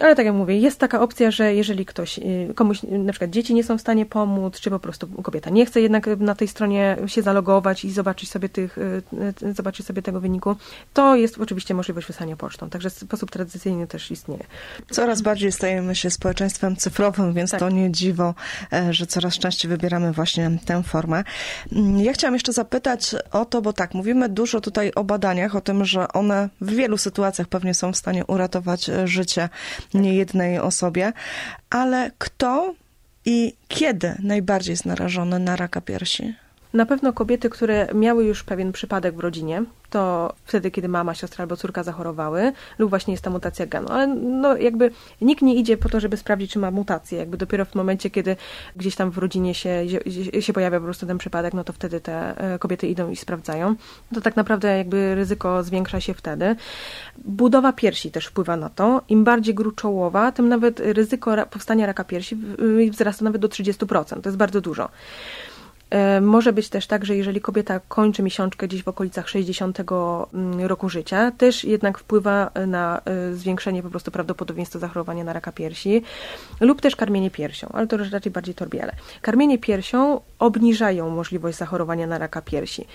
Ale 0.00 0.16
tak 0.16 0.26
jak 0.26 0.34
mówię, 0.34 0.58
jest 0.58 0.78
taka 0.78 1.00
opcja, 1.00 1.30
że 1.30 1.54
jeżeli 1.54 1.86
ktoś, 1.86 2.18
y, 2.18 2.54
komuś 2.54 2.78
na 2.82 3.12
przykład 3.12 3.30
dzieci 3.30 3.54
nie 3.54 3.64
są 3.64 3.78
w 3.78 3.80
stanie 3.80 4.06
pomóc, 4.06 4.60
czy 4.60 4.70
po 4.70 4.78
prostu 4.78 5.08
kobieta 5.22 5.50
nie 5.50 5.66
chce 5.66 5.80
jednak 5.80 6.06
na 6.06 6.34
tej 6.34 6.48
stronie 6.48 6.96
się 7.06 7.22
zalogować 7.22 7.84
i 7.84 7.90
zobaczyć 7.90 8.30
sobie 8.30 8.48
tych, 8.48 8.78
y, 8.78 9.02
zobaczyć 9.54 9.86
sobie 9.86 10.02
tego 10.02 10.20
wyniku, 10.20 10.56
to 10.94 11.16
jest 11.16 11.38
oczywiście 11.38 11.74
możliwość 11.74 12.06
wysłania 12.06 12.36
pocztą. 12.36 12.70
Także 12.70 12.90
sposób 12.90 13.30
tradycyjny 13.30 13.86
też 13.86 14.10
istnieje. 14.10 14.44
Coraz 14.90 15.22
bardziej 15.22 15.52
stajemy 15.52 15.94
się 15.94 16.10
społeczeństwem 16.10 16.76
cyfrowym, 16.76 16.93
więc 17.32 17.50
tak. 17.50 17.60
to 17.60 17.70
nie 17.70 17.92
dziwo, 17.92 18.34
e, 18.72 18.92
że 18.92 19.06
coraz 19.06 19.38
częściej 19.38 19.68
wybieramy 19.68 20.12
właśnie 20.12 20.50
tę 20.64 20.82
formę. 20.82 21.24
Mm, 21.72 22.00
ja 22.00 22.12
chciałam 22.12 22.34
jeszcze 22.34 22.52
zapytać 22.52 23.14
o 23.32 23.44
to, 23.44 23.62
bo 23.62 23.72
tak, 23.72 23.94
mówimy 23.94 24.28
dużo 24.28 24.60
tutaj 24.60 24.92
o 24.94 25.04
badaniach, 25.04 25.56
o 25.56 25.60
tym, 25.60 25.84
że 25.84 26.08
one 26.08 26.48
w 26.60 26.70
wielu 26.70 26.98
sytuacjach 26.98 27.48
pewnie 27.48 27.74
są 27.74 27.92
w 27.92 27.96
stanie 27.96 28.26
uratować 28.26 28.88
e, 28.88 29.08
życie 29.08 29.48
niejednej 29.94 30.58
osobie, 30.58 31.12
ale 31.70 32.10
kto 32.18 32.74
i 33.24 33.54
kiedy 33.68 34.14
najbardziej 34.22 34.72
jest 34.72 34.86
narażony 34.86 35.38
na 35.38 35.56
raka 35.56 35.80
piersi? 35.80 36.34
Na 36.74 36.86
pewno 36.86 37.12
kobiety, 37.12 37.50
które 37.50 37.88
miały 37.94 38.24
już 38.24 38.44
pewien 38.44 38.72
przypadek 38.72 39.16
w 39.16 39.20
rodzinie, 39.20 39.64
to 39.90 40.34
wtedy, 40.44 40.70
kiedy 40.70 40.88
mama, 40.88 41.14
siostra 41.14 41.42
albo 41.42 41.56
córka 41.56 41.82
zachorowały, 41.82 42.52
lub 42.78 42.90
właśnie 42.90 43.14
jest 43.14 43.24
ta 43.24 43.30
mutacja 43.30 43.66
genu. 43.66 43.88
Ale 43.88 44.06
no 44.06 44.56
jakby 44.56 44.90
nikt 45.20 45.42
nie 45.42 45.54
idzie 45.54 45.76
po 45.76 45.88
to, 45.88 46.00
żeby 46.00 46.16
sprawdzić, 46.16 46.52
czy 46.52 46.58
ma 46.58 46.70
mutację. 46.70 47.18
Jakby 47.18 47.36
dopiero 47.36 47.64
w 47.64 47.74
momencie, 47.74 48.10
kiedy 48.10 48.36
gdzieś 48.76 48.96
tam 48.96 49.10
w 49.10 49.18
rodzinie 49.18 49.54
się, 49.54 49.84
się 50.40 50.52
pojawia 50.52 50.78
po 50.78 50.84
prostu 50.84 51.06
ten 51.06 51.18
przypadek, 51.18 51.54
no 51.54 51.64
to 51.64 51.72
wtedy 51.72 52.00
te 52.00 52.38
e, 52.54 52.58
kobiety 52.58 52.86
idą 52.86 53.10
i 53.10 53.16
sprawdzają. 53.16 53.74
To 54.14 54.20
tak 54.20 54.36
naprawdę 54.36 54.78
jakby 54.78 55.14
ryzyko 55.14 55.62
zwiększa 55.62 56.00
się 56.00 56.14
wtedy. 56.14 56.56
Budowa 57.24 57.72
piersi 57.72 58.10
też 58.10 58.26
wpływa 58.26 58.56
na 58.56 58.68
to. 58.68 59.02
Im 59.08 59.24
bardziej 59.24 59.54
gruczołowa, 59.54 60.32
tym 60.32 60.48
nawet 60.48 60.80
ryzyko 60.80 61.46
powstania 61.50 61.86
raka 61.86 62.04
piersi 62.04 62.36
wzrasta 62.90 63.24
nawet 63.24 63.42
do 63.42 63.48
30%. 63.48 64.20
To 64.20 64.28
jest 64.28 64.38
bardzo 64.38 64.60
dużo. 64.60 64.88
E, 65.90 66.20
może 66.20 66.52
być 66.52 66.68
też 66.68 66.86
tak, 66.86 67.04
że 67.04 67.16
jeżeli 67.16 67.40
kobieta 67.40 67.80
kończy 67.88 68.22
miesiączkę 68.22 68.68
gdzieś 68.68 68.82
w 68.82 68.88
okolicach 68.88 69.28
60 69.28 69.80
mm, 69.80 70.60
roku 70.60 70.88
życia, 70.88 71.30
też 71.30 71.64
jednak 71.64 71.98
wpływa 71.98 72.50
na 72.66 73.00
e, 73.04 73.34
zwiększenie 73.34 73.82
po 73.82 73.90
prostu 73.90 74.10
prawdopodobieństwa 74.10 74.78
zachorowania 74.78 75.24
na 75.24 75.32
raka 75.32 75.52
piersi 75.52 76.02
lub 76.60 76.80
też 76.80 76.96
karmienie 76.96 77.30
piersią, 77.30 77.68
ale 77.72 77.86
to 77.86 77.96
już 77.96 78.10
raczej 78.10 78.32
bardziej 78.32 78.54
torbiele. 78.54 78.92
Karmienie 79.22 79.58
piersią 79.58 80.20
obniżają 80.38 81.10
możliwość 81.10 81.58
zachorowania 81.58 82.06
na 82.06 82.18
raka 82.18 82.42
piersi. 82.42 82.86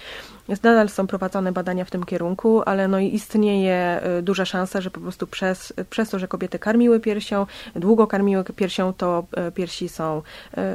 Nadal 0.63 0.89
są 0.89 1.07
prowadzone 1.07 1.51
badania 1.51 1.85
w 1.85 1.91
tym 1.91 2.03
kierunku, 2.03 2.61
ale 2.65 2.87
no 2.87 2.99
istnieje 2.99 3.75
e, 3.75 4.21
duża 4.21 4.45
szansa, 4.45 4.81
że 4.81 4.91
po 4.91 4.99
prostu 4.99 5.27
przez, 5.27 5.73
przez 5.89 6.09
to, 6.09 6.19
że 6.19 6.27
kobiety 6.27 6.59
karmiły 6.59 6.99
piersią, 6.99 7.45
długo 7.75 8.07
karmiły 8.07 8.43
piersią, 8.43 8.93
to 8.93 9.23
piersi 9.55 9.89
są 9.89 10.21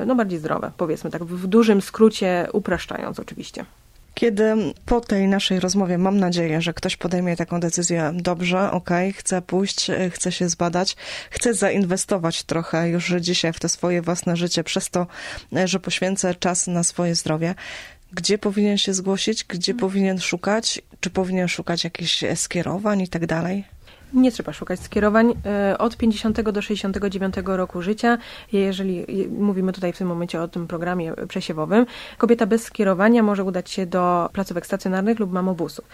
no, 0.06 0.14
bardziej 0.14 0.38
zdrowe, 0.38 0.70
powiedzmy 0.76 1.10
tak 1.10 1.24
w 1.24 1.46
dużym 1.46 1.82
skrócie 1.82 2.03
skrócie 2.04 2.46
upraszczając 2.52 3.20
oczywiście. 3.20 3.64
Kiedy 4.14 4.44
po 4.86 5.00
tej 5.00 5.28
naszej 5.28 5.60
rozmowie 5.60 5.98
mam 5.98 6.18
nadzieję, 6.18 6.62
że 6.62 6.74
ktoś 6.74 6.96
podejmie 6.96 7.36
taką 7.36 7.60
decyzję, 7.60 8.12
dobrze, 8.14 8.70
ok, 8.70 8.90
chcę 9.14 9.42
pójść, 9.42 9.90
chcę 10.10 10.32
się 10.32 10.48
zbadać, 10.48 10.96
chcę 11.30 11.54
zainwestować 11.54 12.42
trochę 12.42 12.88
już 12.88 13.14
dzisiaj 13.20 13.52
w 13.52 13.60
to 13.60 13.68
swoje 13.68 14.02
własne 14.02 14.36
życie, 14.36 14.64
przez 14.64 14.90
to, 14.90 15.06
że 15.64 15.80
poświęcę 15.80 16.34
czas 16.34 16.66
na 16.66 16.84
swoje 16.84 17.14
zdrowie. 17.14 17.54
Gdzie 18.12 18.38
powinien 18.38 18.78
się 18.78 18.94
zgłosić, 18.94 19.44
gdzie 19.44 19.72
hmm. 19.72 19.80
powinien 19.80 20.20
szukać, 20.20 20.82
czy 21.00 21.10
powinien 21.10 21.48
szukać 21.48 21.84
jakichś 21.84 22.24
skierowań 22.34 23.00
i 23.00 23.08
tak 23.08 23.26
dalej? 23.26 23.64
Nie 24.12 24.32
trzeba 24.32 24.52
szukać 24.52 24.80
skierowań. 24.80 25.34
E, 25.46 25.78
od 25.78 25.96
50 25.96 26.40
do 26.40 26.62
69 26.62 27.34
roku 27.44 27.82
życia, 27.82 28.18
jeżeli 28.52 29.06
mówimy 29.38 29.72
tutaj 29.72 29.92
w 29.92 29.98
tym 29.98 30.08
momencie 30.08 30.42
o 30.42 30.48
tym 30.48 30.66
programie 30.66 31.12
przesiewowym, 31.28 31.86
kobieta 32.18 32.46
bez 32.46 32.62
skierowania 32.62 33.22
może 33.22 33.44
udać 33.44 33.70
się 33.70 33.86
do 33.86 34.30
placówek 34.32 34.66
stacjonarnych 34.66 35.18
lub 35.18 35.32
mamobusów. 35.32 35.84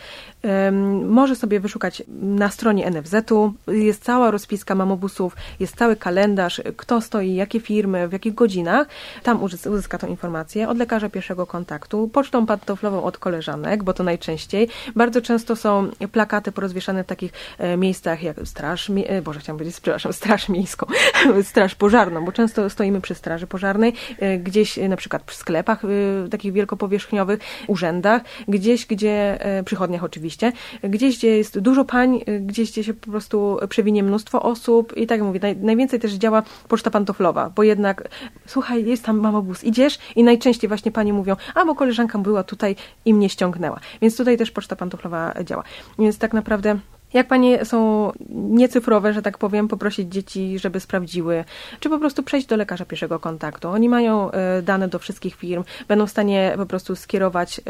Może 1.06 1.36
sobie 1.36 1.60
wyszukać 1.60 2.02
na 2.22 2.50
stronie 2.50 2.90
NFZ-u, 2.90 3.52
jest 3.68 4.04
cała 4.04 4.30
rozpiska 4.30 4.74
mamobusów, 4.74 5.36
jest 5.60 5.76
cały 5.76 5.96
kalendarz, 5.96 6.62
kto 6.76 7.00
stoi, 7.00 7.34
jakie 7.34 7.60
firmy, 7.60 8.08
w 8.08 8.12
jakich 8.12 8.34
godzinach. 8.34 8.88
Tam 9.22 9.42
uzyska 9.42 9.98
tą 9.98 10.06
informację 10.06 10.68
od 10.68 10.78
lekarza 10.78 11.08
pierwszego 11.08 11.46
kontaktu, 11.46 12.08
pocztą 12.08 12.46
pantoflową 12.46 13.02
od 13.02 13.18
koleżanek, 13.18 13.84
bo 13.84 13.92
to 13.92 14.02
najczęściej. 14.02 14.68
Bardzo 14.96 15.20
często 15.20 15.56
są 15.56 15.90
plakaty 16.12 16.52
porozwieszane 16.52 17.04
w 17.04 17.06
takich 17.06 17.32
e, 17.58 17.76
miejscach, 17.76 18.09
miejscach 18.10 18.22
jak 18.22 18.48
straż, 18.48 18.90
e, 19.06 19.22
Boże 19.22 19.40
chciałam 19.40 19.58
powiedzieć, 19.58 19.80
przepraszam, 19.80 20.12
straż 20.12 20.48
miejską, 20.48 20.86
straż 21.42 21.74
pożarną, 21.74 22.24
bo 22.24 22.32
często 22.32 22.70
stoimy 22.70 23.00
przy 23.00 23.14
straży 23.14 23.46
pożarnej, 23.46 23.92
e, 24.18 24.38
gdzieś 24.38 24.78
e, 24.78 24.88
na 24.88 24.96
przykład 24.96 25.22
przy 25.22 25.36
sklepach 25.36 25.82
takich 26.30 26.52
wielkopowierzchniowych, 26.52 27.40
urzędach, 27.66 28.22
gdzieś, 28.48 28.86
gdzie, 28.86 29.38
przychodniach 29.64 30.04
oczywiście, 30.04 30.52
gdzieś, 30.82 31.18
gdzie 31.18 31.36
jest 31.36 31.58
dużo 31.58 31.84
pań, 31.84 32.20
gdzieś, 32.40 32.70
gdzie 32.70 32.84
się 32.84 32.94
po 32.94 33.10
prostu 33.10 33.58
przewinie 33.68 34.02
mnóstwo 34.02 34.42
osób 34.42 34.96
i 34.96 35.06
tak 35.06 35.18
jak 35.18 35.26
mówię, 35.26 35.40
naj, 35.42 35.56
najwięcej 35.56 36.00
też 36.00 36.12
działa 36.12 36.42
poczta 36.68 36.90
pantoflowa, 36.90 37.50
bo 37.50 37.62
jednak 37.62 38.08
słuchaj, 38.46 38.84
jest 38.86 39.04
tam 39.04 39.20
mamobus, 39.20 39.64
idziesz 39.64 39.98
i 40.16 40.24
najczęściej 40.24 40.68
właśnie 40.68 40.92
panie 40.92 41.12
mówią, 41.12 41.36
a 41.54 41.64
bo 41.64 41.74
koleżanka 41.74 42.18
była 42.18 42.42
tutaj 42.42 42.76
i 43.04 43.14
mnie 43.14 43.28
ściągnęła. 43.28 43.80
Więc 44.02 44.16
tutaj 44.16 44.36
też 44.36 44.50
poczta 44.50 44.76
pantoflowa 44.76 45.34
działa. 45.44 45.62
Więc 45.98 46.18
tak 46.18 46.32
naprawdę 46.32 46.78
jak 47.12 47.28
panie 47.28 47.64
są 47.64 48.12
niecyfrowe, 48.30 49.12
że 49.12 49.22
tak 49.22 49.38
powiem, 49.38 49.68
poprosić 49.68 50.12
dzieci, 50.12 50.58
żeby 50.58 50.80
sprawdziły, 50.80 51.44
czy 51.80 51.88
po 51.90 51.98
prostu 51.98 52.22
przejść 52.22 52.46
do 52.46 52.56
lekarza 52.56 52.84
pierwszego 52.84 53.20
kontaktu. 53.20 53.68
Oni 53.68 53.88
mają 53.88 54.30
e, 54.30 54.62
dane 54.62 54.88
do 54.88 54.98
wszystkich 54.98 55.34
firm, 55.34 55.64
będą 55.88 56.06
w 56.06 56.10
stanie 56.10 56.52
po 56.56 56.66
prostu 56.66 56.96
skierować 56.96 57.60
e, 57.60 57.62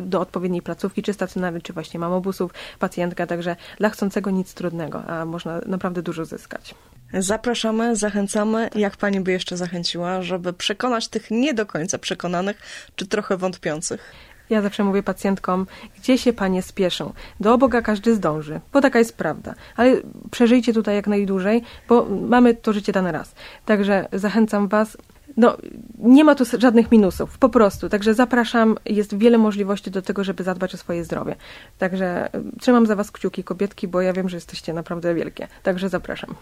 do 0.00 0.20
odpowiedniej 0.20 0.62
placówki, 0.62 1.02
czy 1.02 1.12
stacjonarnej, 1.12 1.62
czy 1.62 1.72
właśnie 1.72 2.00
mamobusów, 2.00 2.54
pacjentka, 2.78 3.26
także 3.26 3.56
dla 3.78 3.90
chcącego 3.90 4.30
nic 4.30 4.54
trudnego, 4.54 5.04
a 5.04 5.24
można 5.24 5.60
naprawdę 5.66 6.02
dużo 6.02 6.24
zyskać. 6.24 6.74
Zapraszamy, 7.14 7.96
zachęcamy. 7.96 8.70
Jak 8.74 8.96
pani 8.96 9.20
by 9.20 9.32
jeszcze 9.32 9.56
zachęciła, 9.56 10.22
żeby 10.22 10.52
przekonać 10.52 11.08
tych 11.08 11.30
nie 11.30 11.54
do 11.54 11.66
końca 11.66 11.98
przekonanych, 11.98 12.56
czy 12.96 13.06
trochę 13.06 13.36
wątpiących? 13.36 14.12
Ja 14.50 14.62
zawsze 14.62 14.84
mówię 14.84 15.02
pacjentkom, 15.02 15.66
gdzie 15.98 16.18
się 16.18 16.32
panie 16.32 16.62
spieszą? 16.62 17.12
Do 17.40 17.58
Boga 17.58 17.82
każdy 17.82 18.14
zdąży, 18.14 18.60
bo 18.72 18.80
taka 18.80 18.98
jest 18.98 19.16
prawda. 19.16 19.54
Ale 19.76 19.96
przeżyjcie 20.30 20.72
tutaj 20.72 20.94
jak 20.94 21.06
najdłużej, 21.06 21.62
bo 21.88 22.06
mamy 22.28 22.54
to 22.54 22.72
życie 22.72 22.92
dane 22.92 23.12
raz. 23.12 23.34
Także 23.64 24.08
zachęcam 24.12 24.68
was. 24.68 24.96
No, 25.36 25.56
nie 25.98 26.24
ma 26.24 26.34
tu 26.34 26.44
żadnych 26.58 26.92
minusów, 26.92 27.38
po 27.38 27.48
prostu. 27.48 27.88
Także 27.88 28.14
zapraszam, 28.14 28.76
jest 28.86 29.18
wiele 29.18 29.38
możliwości 29.38 29.90
do 29.90 30.02
tego, 30.02 30.24
żeby 30.24 30.44
zadbać 30.44 30.74
o 30.74 30.76
swoje 30.76 31.04
zdrowie. 31.04 31.36
Także 31.78 32.34
y, 32.34 32.60
trzymam 32.60 32.86
za 32.86 32.96
was 32.96 33.10
kciuki, 33.10 33.44
kobietki, 33.44 33.88
bo 33.88 34.00
ja 34.00 34.12
wiem, 34.12 34.28
że 34.28 34.36
jesteście 34.36 34.72
naprawdę 34.72 35.14
wielkie. 35.14 35.48
Także 35.62 35.88
zapraszam. 35.88 36.34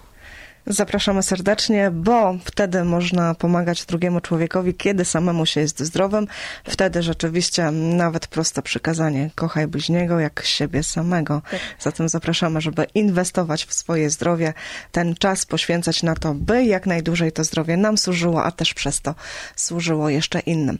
Zapraszamy 0.66 1.22
serdecznie, 1.22 1.90
bo 1.90 2.36
wtedy 2.44 2.84
można 2.84 3.34
pomagać 3.34 3.84
drugiemu 3.84 4.20
człowiekowi, 4.20 4.74
kiedy 4.74 5.04
samemu 5.04 5.46
się 5.46 5.60
jest 5.60 5.80
zdrowym. 5.80 6.26
Wtedy 6.64 7.02
rzeczywiście 7.02 7.70
nawet 7.70 8.26
proste 8.26 8.62
przykazanie 8.62 9.30
kochaj 9.34 9.66
bliźniego 9.66 10.20
jak 10.20 10.42
siebie 10.44 10.82
samego. 10.82 11.42
Tak. 11.50 11.60
Zatem 11.80 12.08
zapraszamy, 12.08 12.60
żeby 12.60 12.86
inwestować 12.94 13.64
w 13.64 13.74
swoje 13.74 14.10
zdrowie, 14.10 14.52
ten 14.92 15.14
czas 15.14 15.46
poświęcać 15.46 16.02
na 16.02 16.14
to, 16.14 16.34
by 16.34 16.64
jak 16.64 16.86
najdłużej 16.86 17.32
to 17.32 17.44
zdrowie 17.44 17.76
nam 17.76 17.98
służyło, 17.98 18.44
a 18.44 18.50
też 18.50 18.74
przez 18.74 19.00
to 19.00 19.14
służyło 19.56 20.08
jeszcze 20.08 20.40
innym. 20.40 20.78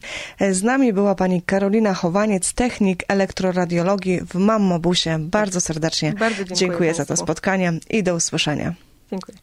Z 0.51 0.63
nami 0.63 0.93
była 0.93 1.15
pani 1.15 1.43
Karolina 1.43 1.95
Chowaniec, 1.95 2.53
technik 2.53 3.05
elektroradiologii 3.09 4.21
w 4.21 4.35
Mammobusie. 4.35 5.19
Bardzo 5.21 5.61
serdecznie 5.61 6.13
Bardzo 6.13 6.37
dziękuję, 6.37 6.57
dziękuję 6.57 6.95
za 6.95 7.05
to 7.05 7.17
spotkanie 7.17 7.73
i 7.91 8.03
do 8.03 8.15
usłyszenia. 8.15 8.75
Dziękuję. 9.11 9.33